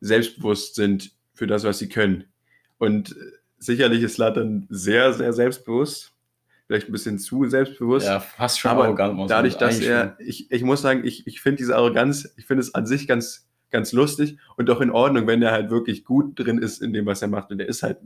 [0.02, 2.26] selbstbewusst sind für das, was sie können.
[2.78, 3.16] Und
[3.58, 6.12] sicherlich ist Latan sehr, sehr selbstbewusst.
[6.68, 8.06] Vielleicht ein bisschen zu selbstbewusst.
[8.06, 9.32] Ja, fast schon aber arrogant.
[9.32, 12.76] Dadurch, dass er, ich, ich muss sagen, ich, ich finde diese Arroganz, ich finde es
[12.76, 16.58] an sich ganz, ganz lustig und auch in Ordnung, wenn er halt wirklich gut drin
[16.58, 17.50] ist in dem, was er macht.
[17.50, 18.00] Und er ist halt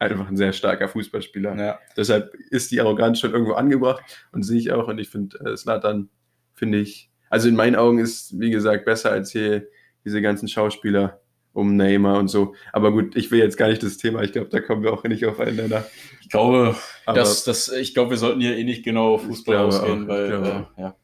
[0.00, 1.56] einfach ein sehr starker Fußballspieler.
[1.56, 1.78] Ja.
[1.96, 4.88] Deshalb ist die Arroganz schon irgendwo angebracht und sehe ich auch.
[4.88, 6.08] Und ich finde, äh, Slatan,
[6.54, 9.66] finde ich, also in meinen Augen ist, wie gesagt, besser als hier
[10.04, 11.20] diese ganzen Schauspieler
[11.52, 12.54] um Neymar und so.
[12.72, 14.22] Aber gut, ich will jetzt gar nicht das Thema.
[14.22, 15.86] Ich glaube, da kommen wir auch nicht aufeinander.
[16.22, 16.76] Ich glaube,
[17.06, 20.32] das, das, ich glaube, wir sollten hier eh nicht genau auf Fußball ausgehen, auch, weil,
[20.32, 20.96] äh, ja.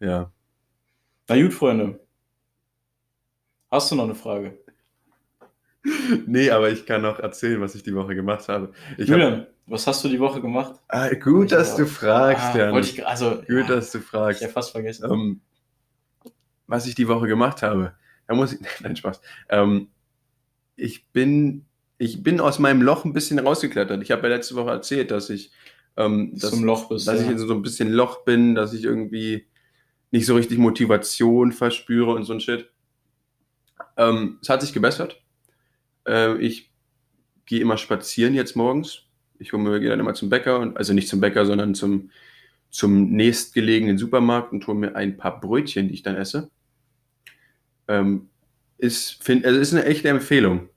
[0.00, 0.32] ja.
[1.28, 2.00] Na gut, Freunde.
[3.70, 4.63] Hast du noch eine Frage?
[6.26, 8.72] nee, aber ich kann noch erzählen, was ich die Woche gemacht habe.
[8.96, 9.48] Ich Julian, hab...
[9.66, 10.80] was hast du die Woche gemacht?
[10.88, 12.78] Ah, gut, dass du fragst, ah, Jan.
[12.78, 14.40] Ich, also, gut, ja, dass du fragst.
[14.40, 15.10] Ich habe fast vergessen.
[15.10, 15.40] Um, ähm,
[16.66, 17.94] was ich die Woche gemacht habe.
[18.26, 19.20] Da muss ich, nein, Spaß.
[19.50, 19.88] Ähm,
[20.76, 21.66] ich bin,
[21.98, 24.02] ich bin aus meinem Loch ein bisschen rausgeklettert.
[24.02, 25.52] Ich habe ja letzte Woche erzählt, dass ich,
[25.96, 27.26] ähm, dass, Zum Loch bist, dass ja.
[27.26, 29.46] ich in so ein bisschen Loch bin, dass ich irgendwie
[30.10, 32.70] nicht so richtig Motivation verspüre und so ein Shit.
[33.96, 35.23] Ähm, es hat sich gebessert.
[36.06, 36.70] Äh, ich
[37.46, 39.02] gehe immer spazieren jetzt morgens.
[39.38, 42.10] Ich gehe dann immer zum Bäcker und also nicht zum Bäcker, sondern zum
[42.74, 46.50] zum nächstgelegenen Supermarkt und hole mir ein paar Brötchen, die ich dann esse.
[47.86, 48.30] Ähm,
[48.78, 50.68] ist, find, also ist eine echte Empfehlung.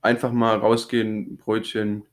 [0.00, 2.06] Einfach mal rausgehen, Brötchen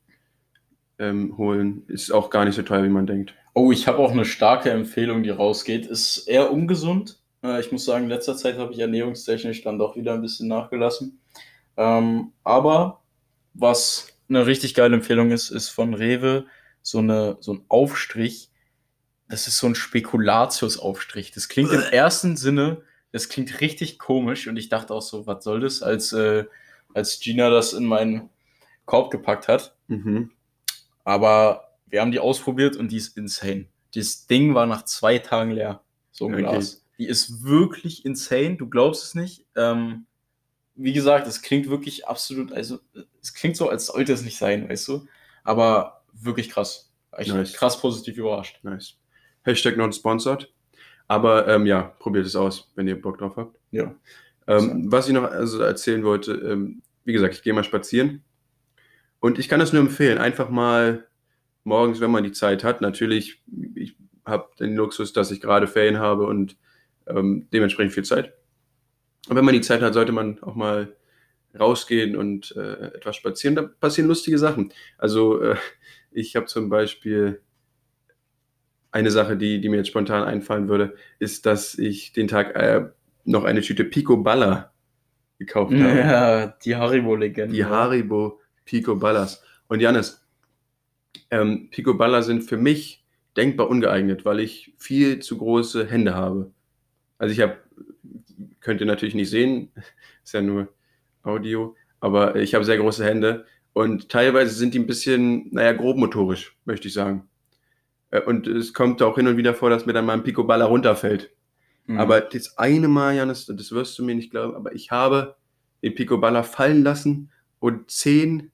[1.00, 1.84] ähm, holen.
[1.88, 3.34] Ist auch gar nicht so teuer, wie man denkt.
[3.54, 5.86] Oh, ich habe auch eine starke Empfehlung, die rausgeht.
[5.86, 7.22] Ist eher ungesund.
[7.42, 10.50] Äh, ich muss sagen, in letzter Zeit habe ich ernährungstechnisch dann doch wieder ein bisschen
[10.50, 11.22] nachgelassen.
[11.78, 13.04] Ähm, aber
[13.54, 16.48] was eine richtig geile Empfehlung ist, ist von Rewe
[16.82, 18.50] so, eine, so ein Aufstrich,
[19.30, 21.32] das ist so ein Spekulatiusaufstrich.
[21.32, 25.44] Das klingt im ersten Sinne, das klingt richtig komisch und ich dachte auch so, was
[25.44, 26.46] soll das, als, äh,
[26.94, 28.30] als Gina das in meinen
[28.86, 29.76] Korb gepackt hat.
[29.88, 30.32] Mhm.
[31.04, 33.68] Aber wir haben die ausprobiert und die ist insane.
[33.94, 35.82] Das Ding war nach zwei Tagen leer.
[36.12, 36.44] So ein Okay.
[36.44, 36.84] Glas.
[36.98, 39.46] Die ist wirklich insane, du glaubst es nicht.
[39.56, 40.07] Ähm,
[40.78, 42.80] wie gesagt, es klingt wirklich absolut, also
[43.22, 45.06] es klingt so, als sollte es nicht sein, weißt du?
[45.44, 46.94] Aber wirklich krass.
[47.18, 47.54] Ich Nice.
[47.54, 48.60] krass positiv überrascht.
[48.64, 48.96] Nice.
[49.44, 50.54] Hashtag not sponsored.
[51.08, 53.58] Aber ähm, ja, probiert es aus, wenn ihr Bock drauf habt.
[53.72, 53.96] Ja.
[54.48, 58.24] Ähm, was ich noch also erzählen wollte, ähm, wie gesagt, ich gehe mal spazieren.
[59.20, 61.08] Und ich kann das nur empfehlen, einfach mal
[61.64, 62.82] morgens, wenn man die Zeit hat.
[62.82, 63.42] Natürlich,
[63.76, 66.58] ich habe den Luxus, dass ich gerade Ferien habe und
[67.08, 68.34] ähm, dementsprechend viel Zeit.
[69.30, 70.96] Und wenn man die Zeit hat, sollte man auch mal
[71.58, 73.56] rausgehen und äh, etwas spazieren.
[73.56, 74.72] Da passieren lustige Sachen.
[74.98, 75.56] Also äh,
[76.12, 77.42] ich habe zum Beispiel
[78.92, 82.90] eine Sache, die, die mir jetzt spontan einfallen würde, ist, dass ich den Tag äh,
[83.26, 84.72] noch eine Tüte Pico Balla
[85.40, 85.98] gekauft habe.
[85.98, 87.54] Ja, die Haribo-Legende.
[87.54, 89.44] Die Haribo Pico Ballas.
[89.68, 90.26] Und Janis,
[91.30, 93.06] ähm, Pico Balla sind für mich
[93.36, 96.52] denkbar ungeeignet, weil ich viel zu große Hände habe.
[97.18, 97.58] Also ich habe,
[98.68, 99.72] könnt ihr natürlich nicht sehen,
[100.26, 100.68] ist ja nur
[101.24, 106.58] Audio, aber ich habe sehr große Hände und teilweise sind die ein bisschen, naja, grobmotorisch,
[106.66, 107.30] möchte ich sagen.
[108.12, 110.44] Äh, Und es kommt auch hin und wieder vor, dass mir dann mal ein Pico
[110.44, 111.32] Balla runterfällt.
[111.86, 111.98] Mhm.
[111.98, 115.38] Aber das eine Mal, Janis, das wirst du mir nicht glauben, aber ich habe
[115.82, 118.52] den Picoballa fallen lassen und 10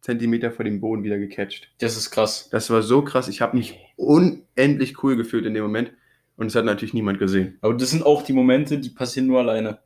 [0.00, 1.70] Zentimeter vor dem Boden wieder gecatcht.
[1.78, 2.48] das ist krass.
[2.50, 3.28] Das war so krass.
[3.28, 5.92] Ich habe mich unendlich cool gefühlt in dem Moment.
[6.36, 7.58] Und es hat natürlich niemand gesehen.
[7.60, 9.78] Aber das sind auch die Momente, die passieren nur alleine.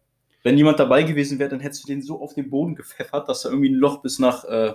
[0.43, 3.43] Wenn jemand dabei gewesen wäre, dann hättest du den so auf den Boden gepfeffert, dass
[3.43, 4.75] da irgendwie ein Loch bis nach, äh,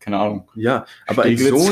[0.00, 1.70] keine Ahnung, Ja, aber in so,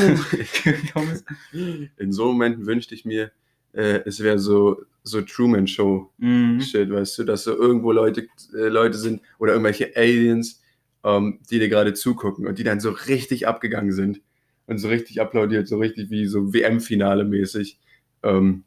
[1.97, 3.33] in so Momenten wünschte ich mir,
[3.73, 6.61] äh, es wäre so, so Truman Show Mhm.
[6.61, 10.61] Weißt du, dass so irgendwo Leute, äh, Leute sind oder irgendwelche Aliens,
[11.03, 14.21] ähm, die dir gerade zugucken und die dann so richtig abgegangen sind
[14.67, 17.81] und so richtig applaudiert, so richtig wie so WM-Finale mäßig.
[18.23, 18.65] Ähm,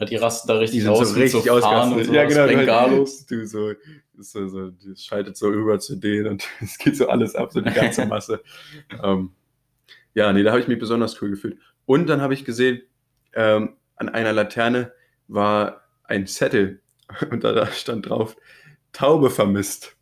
[0.00, 1.98] Ja, die rasten da richtig die sind aus so richtig Fahnen ausgerastet.
[1.98, 2.46] und sowas, Ja, genau.
[2.58, 3.26] Bengalos.
[3.26, 3.72] Du so,
[4.18, 7.60] so, so, das schaltet so über zu denen und es geht so alles ab, so
[7.60, 8.42] die ganze Masse.
[9.02, 9.32] ähm,
[10.14, 11.58] ja, nee, da habe ich mich besonders cool gefühlt.
[11.86, 12.82] Und dann habe ich gesehen,
[13.34, 14.92] ähm, an einer Laterne
[15.28, 16.80] war ein Zettel
[17.30, 18.36] und da stand drauf,
[18.92, 19.96] Taube vermisst.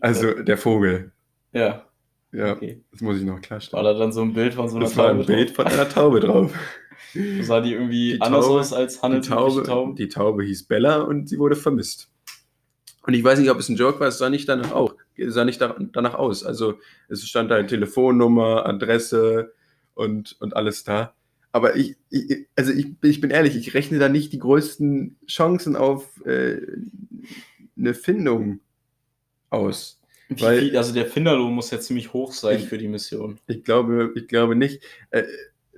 [0.00, 1.12] Also der Vogel.
[1.52, 1.86] Ja,
[2.32, 2.82] Ja, okay.
[2.92, 3.84] das muss ich noch War klarstellen.
[3.84, 5.56] da dann so ein Bild von so einer Das war ein Taube Bild drauf?
[5.56, 6.52] von einer Taube drauf.
[7.42, 9.96] Sah die irgendwie Die anders Taube- aus als Die handelsübliche Taube, Tauben?
[9.96, 12.08] die Taube hieß Bella und sie wurde vermisst.
[13.02, 15.44] Und ich weiß nicht, ob es ein Joke war, es sah nicht danach auch, sah
[15.44, 16.44] nicht da- danach aus.
[16.44, 16.74] Also
[17.08, 19.52] es stand da Telefonnummer, Adresse
[19.94, 21.14] und, und alles da.
[21.52, 25.74] Aber ich, ich, also ich, ich bin ehrlich, ich rechne da nicht die größten Chancen
[25.76, 26.60] auf äh,
[27.76, 28.60] eine Findung
[29.48, 30.00] aus.
[30.28, 33.40] Weil- also der Finderlohn muss ja ziemlich hoch sein Ich- für die Mission.
[33.48, 34.80] Ich glaube, ich glaube nicht.
[35.10, 35.24] Äh,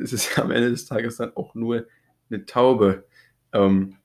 [0.03, 1.87] es ist am Ende des Tages dann auch nur
[2.31, 3.05] eine Taube.
[3.53, 3.97] Ähm,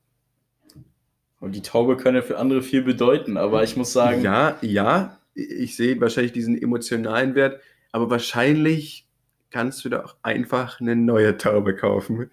[1.39, 5.19] Und die Taube kann ja für andere viel bedeuten, aber ich muss sagen, Ja, ja,
[5.35, 9.07] ich sehe wahrscheinlich diesen emotionalen Wert, aber wahrscheinlich
[9.51, 12.31] kannst du da auch einfach eine neue Taube kaufen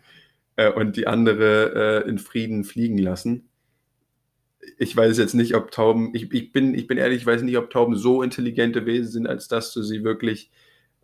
[0.56, 3.48] äh, und die andere äh, in Frieden fliegen lassen.
[4.78, 7.58] Ich weiß jetzt nicht, ob Tauben, ich, ich, bin, ich bin ehrlich, ich weiß nicht,
[7.58, 10.50] ob Tauben so intelligente Wesen sind, als dass du sie wirklich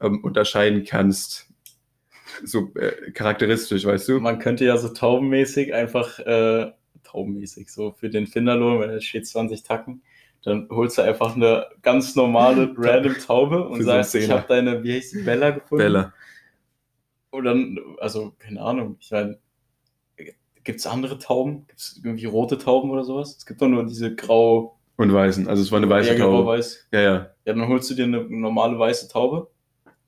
[0.01, 1.50] ähm, unterscheiden kannst.
[2.45, 4.21] So äh, charakteristisch, weißt du?
[4.21, 6.73] man könnte ja so taubenmäßig einfach, äh,
[7.05, 10.03] taubenmäßig, so für den Finderlohn, wenn es steht 20 Tacken,
[10.43, 14.83] dann holst du einfach eine ganz normale, random Taube und so sagst, ich habe deine,
[14.83, 15.85] wie heißt die, Bella gefunden?
[15.85, 16.13] Bella.
[17.31, 19.39] Und dann, also, keine Ahnung, ich meine,
[20.65, 21.67] gibt es andere Tauben?
[21.67, 23.37] Gibt es irgendwie rote Tauben oder sowas?
[23.37, 25.49] Es gibt doch nur diese grau, Und Weißen.
[25.49, 26.49] Also es war eine weiße ja, genau, Taube.
[26.49, 26.89] weiß.
[26.93, 27.13] Ja, ja.
[27.45, 29.51] Ja, dann holst du dir eine normale weiße Taube,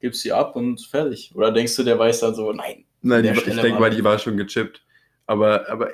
[0.03, 1.33] gibst sie ab und fertig.
[1.35, 4.19] Oder denkst du, der weiß dann so, nein, Nein, ich Stelle denke mal, die war
[4.19, 4.85] schon gechippt.
[5.27, 5.91] Aber, aber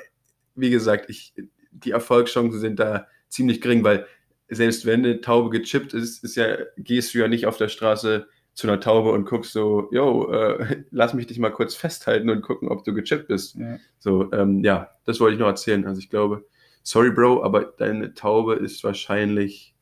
[0.55, 1.35] wie gesagt, ich,
[1.71, 4.07] die Erfolgschancen sind da ziemlich gering, weil
[4.49, 8.27] selbst wenn eine Taube gechippt ist, ist ja, gehst du ja nicht auf der Straße
[8.55, 12.43] zu einer Taube und guckst so, yo, äh, lass mich dich mal kurz festhalten und
[12.43, 13.57] gucken, ob du gechippt bist.
[13.57, 13.79] Ja.
[13.99, 15.87] So, ähm, ja, das wollte ich noch erzählen.
[15.87, 16.45] Also ich glaube,
[16.83, 19.75] sorry, Bro, aber deine Taube ist wahrscheinlich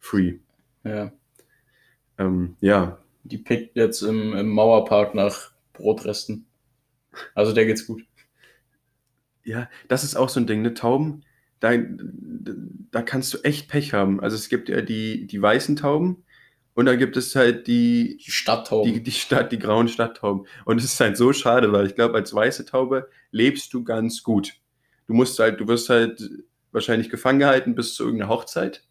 [0.00, 0.38] free.
[0.84, 1.12] ja.
[2.16, 6.46] Ähm, ja, Die pickt jetzt im, im Mauerpark nach Brotresten.
[7.34, 8.02] Also der geht's gut.
[9.44, 10.74] Ja, das ist auch so ein Ding, ne?
[10.74, 11.24] Tauben,
[11.60, 11.72] da,
[12.90, 14.20] da kannst du echt Pech haben.
[14.20, 16.24] Also es gibt ja die, die weißen Tauben
[16.74, 18.92] Und dann gibt es halt die, Die Stadttauben.
[18.94, 20.46] die, die Stadt, die grauen Stadttauben.
[20.66, 24.24] Und es ist halt so schade, weil ich glaube, als weiße Taube lebst du ganz
[24.24, 24.54] gut.
[25.08, 26.22] Du musst halt, du wirst halt
[26.72, 28.84] wahrscheinlich gefangen gehalten bis zu irgendeiner Hochzeit.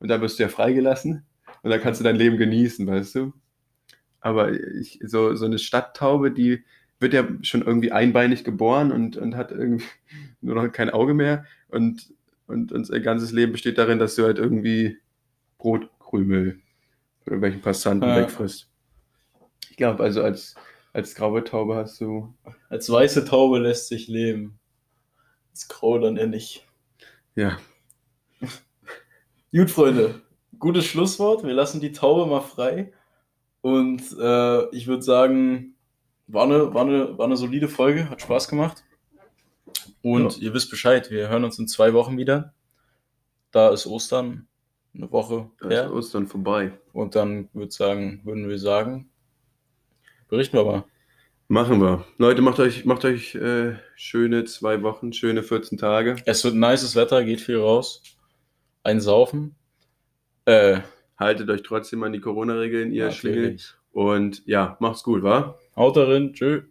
[0.00, 1.26] Und dann wirst du ja freigelassen.
[1.62, 3.34] Und dann kannst du dein Leben genießen, weißt du?
[4.20, 6.64] Aber ich, so, so eine Stadttaube, die
[6.98, 9.84] wird ja schon irgendwie einbeinig geboren und, und hat irgendwie
[10.40, 11.44] nur noch kein Auge mehr.
[11.68, 12.12] Und,
[12.46, 14.98] und, ihr ganzes Leben besteht darin, dass du halt irgendwie
[15.58, 16.60] Brotkrümel
[17.22, 18.16] oder irgendwelchen Passanten Ja.
[18.16, 18.68] wegfrisst.
[19.70, 20.54] Ich glaube, also als,
[20.92, 22.34] als graue Taube hast du.
[22.68, 24.58] Als weiße Taube lässt sich leben.
[25.50, 26.66] Als grau dann eher nicht.
[27.34, 27.58] Ja,
[29.52, 30.20] Gut, Freunde.
[30.58, 31.44] Gutes Schlusswort.
[31.44, 32.92] Wir lassen die Taube mal frei.
[33.60, 35.74] Und äh, ich würde sagen,
[36.26, 38.08] war eine, war, eine, war eine solide Folge.
[38.08, 38.84] Hat Spaß gemacht.
[40.02, 41.10] Und ihr wisst Bescheid.
[41.10, 42.54] Wir hören uns in zwei Wochen wieder.
[43.50, 44.46] Da ist Ostern.
[44.94, 45.84] Eine Woche da her.
[45.84, 46.72] ist Ostern vorbei.
[46.92, 49.10] Und dann würd sagen, würden wir sagen,
[50.28, 50.84] berichten wir mal.
[51.48, 52.04] Machen wir.
[52.18, 56.16] Leute, macht euch, macht euch äh, schöne zwei Wochen, schöne 14 Tage.
[56.24, 58.02] Es wird nices Wetter, geht viel raus.
[58.84, 59.56] Ein Saufen.
[60.44, 60.80] Äh,
[61.20, 63.58] Haltet euch trotzdem an die Corona-Regeln, ihr Schlingel.
[63.92, 65.58] Und ja, macht's gut, wa?
[65.76, 66.32] Haut darin.
[66.32, 66.62] Tschö.